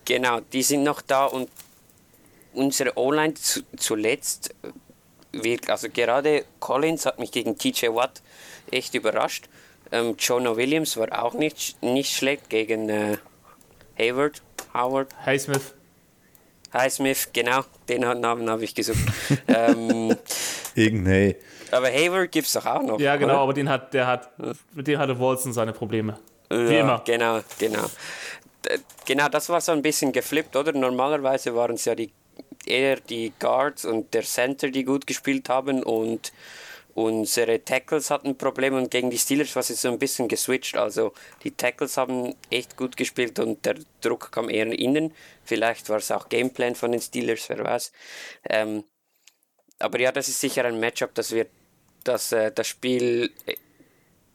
[0.08, 1.50] Genau, die sind noch da und
[2.54, 4.56] unsere O-Line zu, zuletzt
[5.34, 8.22] wirkt, also gerade Collins hat mich gegen TJ Watt
[8.72, 9.50] echt überrascht.
[9.92, 13.18] Ähm, Jonah Williams war auch nicht, nicht schlecht gegen äh,
[14.00, 14.42] Hayward,
[14.74, 15.10] Howard.
[15.26, 15.74] Highsmith.
[16.74, 19.00] Highsmith, genau, den Namen habe ich gesucht.
[19.50, 20.16] ähm,
[20.74, 21.36] Irgendein
[21.72, 22.98] Aber Hayward gibt es doch auch noch.
[22.98, 23.42] Ja, genau, oder?
[23.42, 24.30] aber den hat, der hat,
[24.74, 26.18] mit dem hatte Wolzen seine Probleme.
[26.50, 27.02] Wie ja, immer.
[27.06, 27.86] Genau, genau.
[29.06, 30.74] Genau, das war so ein bisschen geflippt, oder?
[30.74, 32.12] Normalerweise waren es ja die
[32.66, 36.34] eher die Guards und der Center, die gut gespielt haben und
[36.94, 40.78] unsere Tackles hatten Probleme und gegen die Steelers war es so ein bisschen geswitcht.
[40.78, 45.14] Also die Tackles haben echt gut gespielt und der Druck kam eher innen.
[45.44, 47.92] Vielleicht war es auch Gameplan von den Steelers, wer weiß.
[48.50, 48.84] Ähm,
[49.80, 51.50] aber ja, das ist sicher ein Matchup, das wird
[52.04, 53.56] das, äh, das Spiel äh,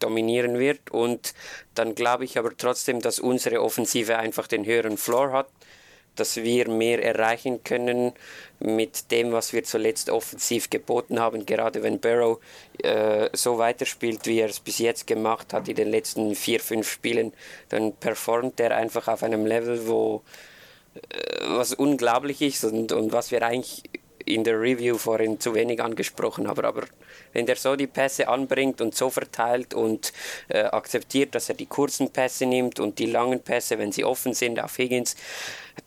[0.02, 0.90] dominieren wird.
[0.90, 1.34] Und
[1.74, 5.48] dann glaube ich aber trotzdem, dass unsere Offensive einfach den höheren Floor hat
[6.16, 8.12] dass wir mehr erreichen können
[8.60, 11.46] mit dem, was wir zuletzt offensiv geboten haben.
[11.46, 12.38] Gerade wenn Barrow
[12.82, 16.90] äh, so weiterspielt, wie er es bis jetzt gemacht hat in den letzten vier, fünf
[16.90, 17.32] Spielen,
[17.70, 20.22] dann performt er einfach auf einem Level, wo
[20.94, 21.00] äh,
[21.48, 23.82] was unglaublich ist und, und was wir eigentlich
[24.24, 26.64] in der Review vorhin zu wenig angesprochen haben.
[26.64, 26.84] Aber
[27.32, 30.12] wenn der so die Pässe anbringt und so verteilt und
[30.48, 34.34] äh, akzeptiert, dass er die kurzen Pässe nimmt und die langen Pässe, wenn sie offen
[34.34, 35.16] sind, auf Higgins,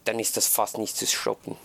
[0.03, 1.55] dann ist das fast nicht zu stoppen.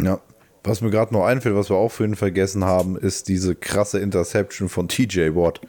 [0.00, 0.20] Ja.
[0.64, 4.68] Was mir gerade noch einfällt, was wir auch vorhin vergessen haben, ist diese krasse Interception
[4.68, 5.60] von TJ Watt.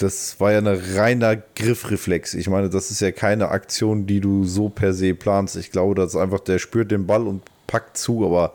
[0.00, 2.32] Das war ja ein reiner Griffreflex.
[2.32, 5.56] Ich meine, das ist ja keine Aktion, die du so per se planst.
[5.56, 8.54] Ich glaube, das ist einfach, der spürt den Ball und packt zu, aber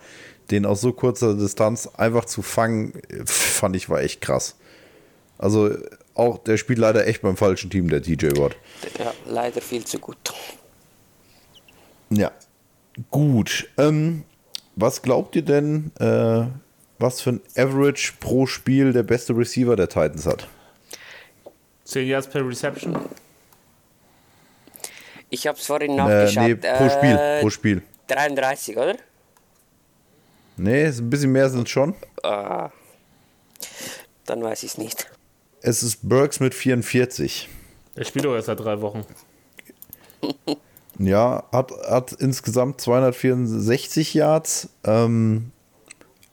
[0.49, 2.93] den aus so kurzer Distanz einfach zu fangen,
[3.25, 4.55] fand ich war echt krass.
[5.37, 5.69] Also
[6.15, 8.55] auch der spielt leider echt beim falschen Team, der TJ Watt.
[8.97, 10.17] Ja, leider viel zu gut.
[12.09, 12.31] Ja,
[13.11, 13.69] gut.
[13.77, 14.23] Ähm,
[14.75, 16.45] was glaubt ihr denn, äh,
[16.97, 20.47] was für ein Average pro Spiel der beste Receiver der Titans hat?
[21.85, 22.97] 10 Yards per Reception?
[25.29, 26.43] Ich habe es vorhin nachgeschaut.
[26.43, 27.81] Äh, nee, pro Spiel, äh, pro Spiel.
[28.07, 28.95] 33, oder?
[30.57, 31.95] Nee, ein bisschen mehr sind es schon.
[32.23, 32.69] Ah,
[34.25, 35.09] dann weiß ich es nicht.
[35.61, 37.49] Es ist Burks mit 44.
[37.95, 39.05] Er spielt doch erst seit drei Wochen.
[40.97, 44.69] Ja, hat, hat insgesamt 264 Yards.
[44.85, 45.51] Ähm,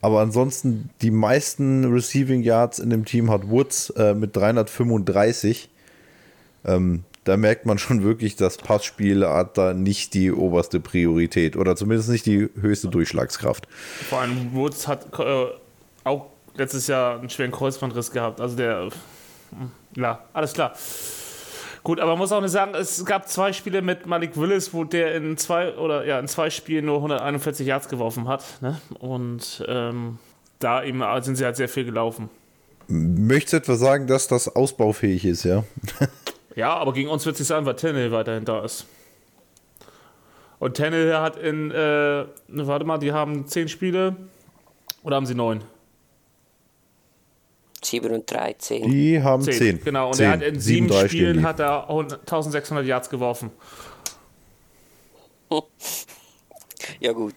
[0.02, 5.70] aber ansonsten die meisten Receiving Yards in dem Team hat Woods äh, mit 335.
[6.64, 11.76] Ähm, da merkt man schon wirklich, das Passspiel hat da nicht die oberste Priorität oder
[11.76, 13.68] zumindest nicht die höchste Durchschlagskraft.
[14.08, 15.46] Vor allem Woods hat äh,
[16.02, 18.40] auch letztes Jahr einen schweren Kreuzbandriss gehabt.
[18.40, 18.88] Also der,
[19.96, 20.74] ja, alles klar.
[21.84, 24.84] Gut, aber man muss auch nicht sagen, es gab zwei Spiele mit Malik Willis, wo
[24.84, 28.44] der in zwei oder ja in zwei Spielen nur 141 Yards geworfen hat.
[28.60, 28.80] Ne?
[29.00, 30.18] Und ähm,
[30.60, 32.30] da eben sind sie halt sehr viel gelaufen.
[32.86, 35.64] Möchtest du etwa sagen, dass das ausbaufähig ist, ja?
[36.54, 38.86] ja, aber gegen uns wird es nicht sein, weil Tannehill weiterhin da ist.
[40.60, 44.16] Und Tannehill hat in, äh, warte mal, die haben zehn Spiele
[45.02, 45.62] oder haben sie neun?
[47.84, 48.90] 7 und 13.
[48.90, 49.54] Die haben 10.
[49.54, 49.84] 10.
[49.84, 50.26] Genau, und zehn.
[50.26, 53.50] er hat in sieben, sieben Spielen hat er 1600 Yards geworfen.
[57.00, 57.34] Ja, gut.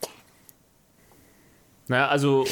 [1.87, 2.45] Naja, also.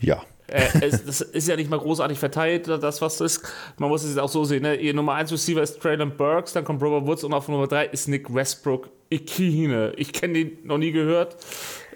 [0.00, 0.22] Ja.
[0.48, 3.52] Äh, es, das ist ja nicht mal großartig verteilt, das was das ist.
[3.78, 4.62] Man muss es auch so sehen.
[4.62, 4.76] Ne?
[4.76, 7.86] Ihr Nummer 1 Receiver ist Traylon Burks, dann kommt Robert Woods und auf Nummer 3
[7.86, 9.92] ist Nick Westbrook Ikine.
[9.96, 11.36] Ich kenne den noch nie gehört.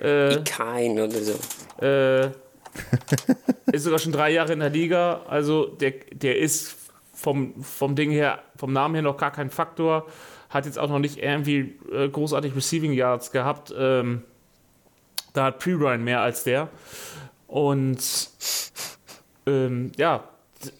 [0.00, 1.84] Äh, Ikein oder so.
[1.84, 2.30] Äh,
[3.72, 5.22] ist sogar schon drei Jahre in der Liga.
[5.28, 6.76] Also der, der ist
[7.12, 10.06] vom, vom Ding her, vom Namen her noch gar kein Faktor.
[10.48, 13.72] Hat jetzt auch noch nicht irgendwie äh, großartig Receiving Yards gehabt.
[13.76, 14.22] Ähm,
[15.32, 16.68] da hat Pre-Ryan mehr als der.
[17.46, 18.00] Und
[19.46, 20.24] ähm, ja,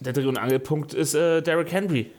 [0.01, 2.11] der Dreh- und Angelpunkt ist äh, Derrick Henry.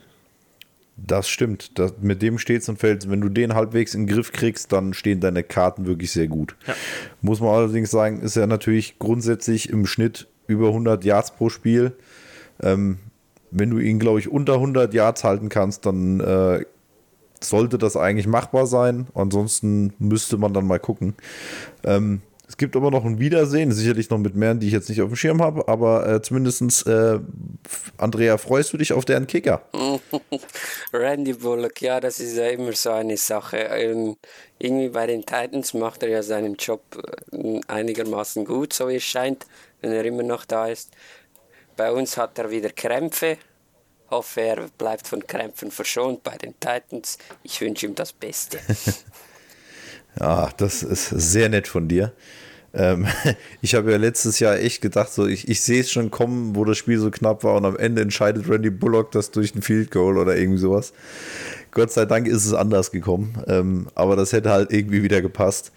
[1.08, 1.80] Das stimmt.
[1.80, 3.10] Das, mit dem steht es und fällt.
[3.10, 6.56] Wenn du den halbwegs in den Griff kriegst, dann stehen deine Karten wirklich sehr gut.
[6.68, 6.76] Ja.
[7.22, 11.94] Muss man allerdings sagen, ist er natürlich grundsätzlich im Schnitt über 100 Yards pro Spiel.
[12.62, 13.00] Ähm,
[13.50, 16.66] wenn du ihn, glaube ich, unter 100 Yards halten kannst, dann äh,
[17.42, 19.08] sollte das eigentlich machbar sein.
[19.14, 21.16] Ansonsten müsste man dann mal gucken.
[21.84, 25.02] Ähm, es gibt aber noch ein Wiedersehen, sicherlich noch mit mehreren, die ich jetzt nicht
[25.02, 27.18] auf dem Schirm habe, aber äh, zumindest, äh,
[27.96, 29.62] Andrea, freust du dich auf deren Kicker?
[30.94, 33.56] Randy Bullock, ja, das ist ja immer so eine Sache.
[33.56, 34.18] Ähm,
[34.60, 36.82] irgendwie bei den Titans macht er ja seinen Job
[37.32, 39.46] äh, einigermaßen gut, so wie es scheint,
[39.80, 40.92] wenn er immer noch da ist.
[41.78, 43.38] Bei uns hat er wieder Krämpfe.
[44.10, 47.18] Hoffe, er bleibt von Krämpfen verschont bei den Titans.
[47.44, 48.60] Ich wünsche ihm das Beste.
[50.19, 52.13] ja, das ist sehr nett von dir.
[52.74, 53.08] Ähm,
[53.62, 56.65] ich habe ja letztes Jahr echt gedacht, so ich, ich sehe es schon kommen, wo
[56.65, 59.91] das Spiel so knapp war und am Ende entscheidet Randy Bullock das durch ein Field
[59.91, 60.93] Goal oder irgendwie sowas.
[61.71, 65.71] Gott sei Dank ist es anders gekommen, ähm, aber das hätte halt irgendwie wieder gepasst.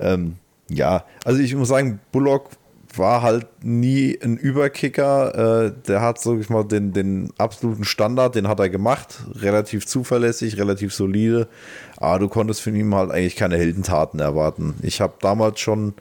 [0.00, 0.36] Ähm,
[0.68, 2.50] ja, also ich muss sagen, Bullock
[2.98, 5.66] war halt nie ein Überkicker.
[5.66, 9.20] Äh, der hat, sag ich mal, den, den absoluten Standard, den hat er gemacht.
[9.36, 11.48] Relativ zuverlässig, relativ solide.
[11.96, 14.74] Aber du konntest von ihm halt eigentlich keine Heldentaten erwarten.
[14.82, 15.94] Ich habe damals schon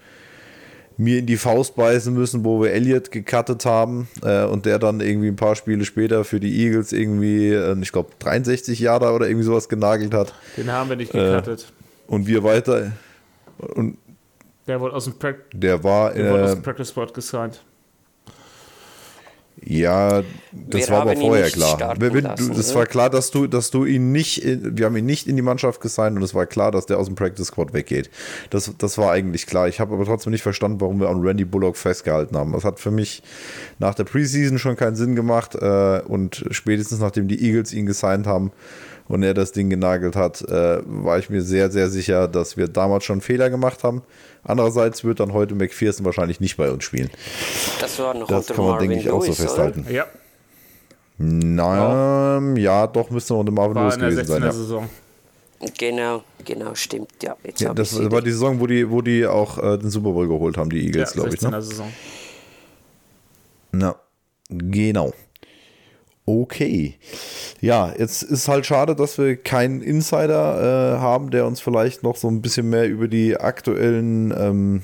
[0.98, 5.00] mir in die Faust beißen müssen, wo wir Elliott gecuttet haben äh, und der dann
[5.00, 9.28] irgendwie ein paar Spiele später für die Eagles irgendwie, äh, ich glaube, 63 Jahre oder
[9.28, 10.34] irgendwie sowas genagelt hat.
[10.58, 11.68] Den haben wir nicht gecuttet.
[11.70, 12.94] Äh, und wir weiter.
[13.60, 13.98] Und
[14.68, 17.62] der wurde aus dem, pra der war, der wurde aus dem Practice Squad gesigned.
[19.64, 21.96] Ja, das wir war aber vorher klar.
[21.98, 25.28] Wenn, lassen, das war klar, dass du, dass du ihn nicht, wir haben ihn nicht
[25.28, 28.12] in die Mannschaft gesigned und es war klar, dass der aus dem Practice Squad weggeht.
[28.52, 29.68] Das, das war eigentlich klar.
[29.68, 32.54] Ich habe aber trotzdem nicht verstanden, warum wir an Randy Bullock festgehalten haben.
[32.54, 33.24] Das hat für mich
[33.80, 38.28] nach der Preseason schon keinen Sinn gemacht äh, und spätestens nachdem die Eagles ihn gesigned
[38.28, 38.52] haben,
[39.08, 42.68] und er das Ding genagelt hat, äh, war ich mir sehr, sehr sicher, dass wir
[42.68, 44.02] damals schon Fehler gemacht haben.
[44.48, 47.10] Andererseits wird dann heute McPherson wahrscheinlich nicht bei uns spielen.
[47.80, 49.82] Das war noch Das kann man, denke ich, auch so festhalten.
[49.82, 49.92] Oder?
[49.92, 50.06] Ja.
[51.18, 52.56] Na, ja.
[52.56, 54.44] ja, doch müsste noch unter Marvin war Lewis gewesen sein.
[54.44, 54.52] Ja.
[54.52, 54.90] Saison.
[55.78, 57.12] Genau, genau, stimmt.
[57.24, 60.28] Ja, ja das war die Saison, wo die, wo die auch äh, den Super Bowl
[60.28, 61.42] geholt haben, die Eagles, ja, glaube ich.
[61.42, 61.62] Ne?
[61.62, 61.92] Saison.
[63.72, 63.96] Na,
[64.50, 65.14] genau.
[66.30, 66.96] Okay.
[67.62, 72.18] Ja, jetzt ist halt schade, dass wir keinen Insider äh, haben, der uns vielleicht noch
[72.18, 74.82] so ein bisschen mehr über die aktuellen ähm,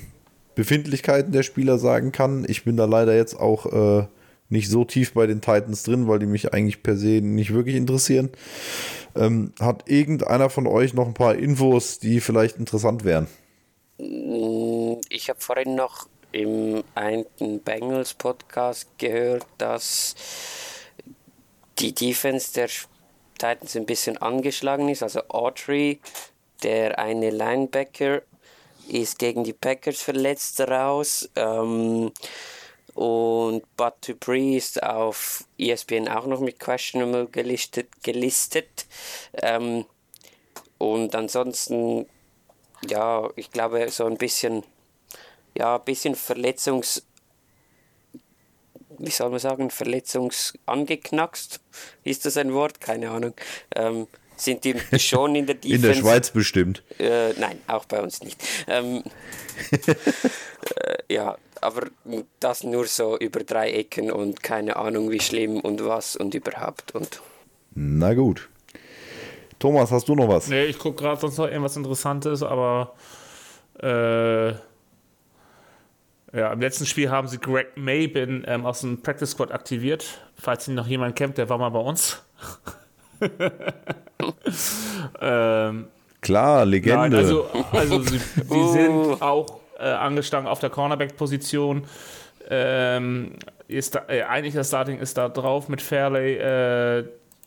[0.56, 2.45] Befindlichkeiten der Spieler sagen kann.
[2.47, 4.08] Ich bin da leider jetzt auch äh,
[4.47, 7.75] nicht so tief bei den Titans drin, weil die mich eigentlich per se nicht wirklich
[7.75, 8.29] interessieren.
[9.13, 13.27] Ähm, hat irgendeiner von euch noch ein paar Infos, die vielleicht interessant wären?
[15.10, 17.25] Ich habe vorhin noch im einen
[17.65, 20.15] Bengals Podcast gehört, dass
[21.80, 22.69] die Defense der
[23.38, 25.04] Titans ein bisschen angeschlagen ist.
[25.04, 26.00] Also Autry,
[26.62, 28.21] der eine Linebacker,
[28.88, 31.30] ist gegen die Packers verletzt raus.
[31.36, 32.12] Ähm,
[32.94, 38.04] und Bud Dupree ist auf ESPN auch noch mit questionable gelistet.
[38.04, 38.86] gelistet.
[39.34, 39.86] Ähm,
[40.78, 42.06] und ansonsten,
[42.88, 44.63] ja, ich glaube, so ein bisschen,
[45.58, 47.04] ja, ein bisschen Verletzungs-
[49.04, 51.60] wie soll man sagen, verletzungsangeknackst.
[52.04, 52.79] Ist das ein Wort?
[52.81, 53.33] Keine Ahnung.
[53.75, 55.75] Ähm, sind die schon in der Defense.
[55.75, 56.83] In der Schweiz bestimmt.
[56.99, 58.41] Äh, nein, auch bei uns nicht.
[58.67, 59.04] Ähm,
[59.71, 61.87] äh, ja, aber
[62.39, 66.93] das nur so über drei Ecken und keine Ahnung, wie schlimm und was und überhaupt.
[66.95, 67.21] Und
[67.75, 68.49] Na gut.
[69.60, 70.47] Thomas, hast du noch was?
[70.47, 72.95] Nee, ich gucke gerade sonst noch irgendwas Interessantes, aber
[73.79, 74.54] äh,
[76.34, 80.21] ja, im letzten Spiel haben sie Greg Mabin ähm, aus dem Practice Squad aktiviert.
[80.36, 82.23] Falls ihn noch jemand kennt, der war mal bei uns.
[85.21, 85.88] ähm,
[86.21, 86.98] Klar, Legende.
[86.98, 91.84] Nein, also, also sie, sie sind auch äh, angestanden auf der Cornerback-Position.
[92.50, 93.34] Ähm,
[93.67, 97.00] ist da, äh, eigentlich das Starting ist da drauf mit Fairley, äh,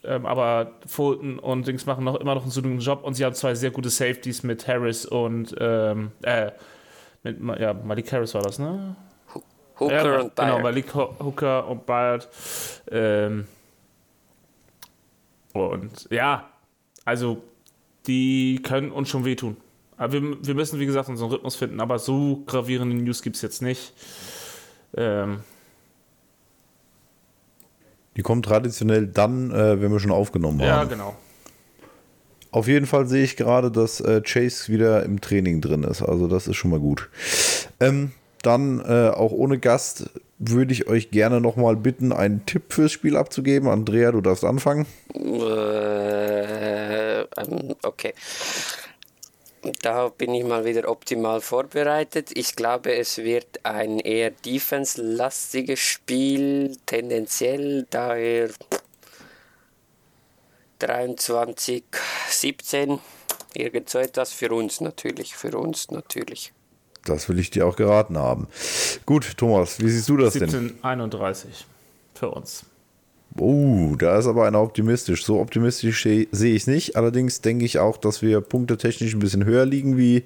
[0.05, 3.35] ähm, aber Fulton und Dings machen noch immer noch einen guten Job und sie haben
[3.35, 6.53] zwei sehr gute Safeties mit Harris und ähm, äh,
[7.27, 8.97] mit ja, Malik Harris war das, ne?
[9.79, 10.63] Hooker ja, und Genau, Bayard.
[10.63, 12.29] Malik Ho- Hooker und Bayard.
[12.91, 13.47] Ähm,
[15.53, 16.49] und ja,
[17.05, 17.43] also
[18.07, 19.57] die können uns schon wehtun.
[19.97, 23.43] Aber wir, wir müssen, wie gesagt, unseren Rhythmus finden, aber so gravierende News gibt es
[23.43, 23.93] jetzt nicht.
[24.97, 25.41] Ähm,
[28.17, 30.89] Die kommen traditionell dann, äh, wenn wir schon aufgenommen ja, haben.
[30.89, 31.17] genau.
[32.51, 36.03] Auf jeden Fall sehe ich gerade, dass äh, Chase wieder im Training drin ist.
[36.03, 37.09] Also das ist schon mal gut.
[37.81, 42.93] Ähm, dann äh, auch ohne Gast würde ich euch gerne nochmal bitten, einen Tipp fürs
[42.93, 43.69] Spiel abzugeben.
[43.69, 44.87] Andrea, du darfst anfangen.
[45.15, 48.13] Äh, ähm, okay.
[49.83, 52.31] Da bin ich mal wieder optimal vorbereitet.
[52.35, 58.51] Ich glaube, es wird ein eher defense-lastiges Spiel, tendenziell daher
[60.79, 61.85] 23,
[62.31, 62.99] 17,
[63.55, 66.53] irgend so etwas für uns natürlich, für uns natürlich.
[67.05, 68.49] Das will ich dir auch geraten haben.
[69.07, 70.43] Gut, Thomas, wie siehst du das denn?
[70.45, 71.67] 1731
[72.15, 72.65] für uns.
[73.39, 75.25] Oh, da ist aber einer optimistisch.
[75.25, 76.97] So optimistisch se- sehe ich es nicht.
[76.97, 80.25] Allerdings denke ich auch, dass wir punktetechnisch ein bisschen höher liegen, wie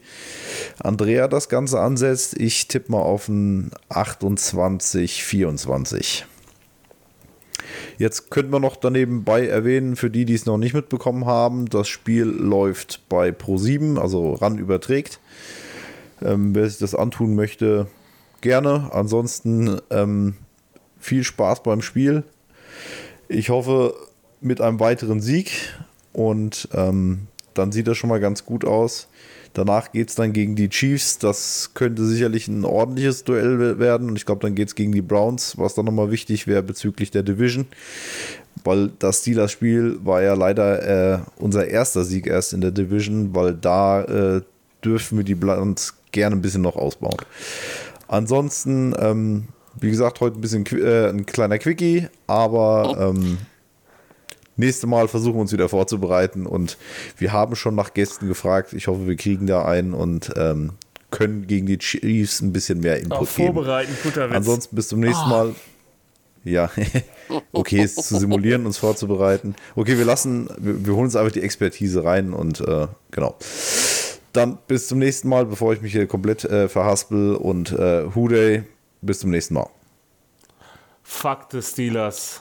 [0.78, 2.38] Andrea das Ganze ansetzt.
[2.38, 6.24] Ich tippe mal auf ein 28, 24.
[7.98, 11.66] Jetzt könnten wir noch daneben bei erwähnen, für die, die es noch nicht mitbekommen haben,
[11.66, 15.20] das Spiel läuft bei Pro7, also RAN überträgt.
[16.22, 17.86] Ähm, wer sich das antun möchte,
[18.40, 18.90] gerne.
[18.92, 20.36] Ansonsten ähm,
[20.98, 22.24] viel Spaß beim Spiel.
[23.28, 23.94] Ich hoffe
[24.40, 25.50] mit einem weiteren Sieg
[26.12, 29.08] und ähm, dann sieht das schon mal ganz gut aus.
[29.52, 31.18] Danach geht es dann gegen die Chiefs.
[31.18, 34.08] Das könnte sicherlich ein ordentliches Duell we- werden.
[34.08, 37.10] Und ich glaube, dann geht es gegen die Browns, was dann nochmal wichtig wäre bezüglich
[37.10, 37.66] der Division.
[38.64, 43.54] Weil das Steelers-Spiel war ja leider äh, unser erster Sieg erst in der Division, weil
[43.54, 44.42] da äh,
[44.84, 47.16] dürfen wir die Browns gerne ein bisschen noch ausbauen.
[48.08, 49.44] Ansonsten, ähm,
[49.80, 53.38] wie gesagt, heute ein bisschen äh, ein kleiner Quickie, aber ähm,
[54.56, 56.76] nächste Mal versuchen wir uns wieder vorzubereiten und
[57.18, 58.72] wir haben schon nach Gästen gefragt.
[58.72, 60.72] Ich hoffe, wir kriegen da einen und ähm,
[61.10, 63.54] können gegen die Chiefs ein bisschen mehr Input Auch geben.
[63.54, 64.36] vorbereiten, guter Witz.
[64.36, 65.54] Ansonsten bis zum nächsten Mal.
[66.42, 66.70] Ja,
[67.52, 69.54] okay, es zu simulieren, uns vorzubereiten.
[69.76, 73.36] Okay, wir lassen, wir, wir holen uns einfach die Expertise rein und äh, genau.
[74.32, 78.62] Dann bis zum nächsten Mal, bevor ich mich hier komplett äh, verhaspel und äh, Huday,
[79.02, 79.68] bis zum nächsten Mal.
[81.02, 82.40] Fuck the Steelers.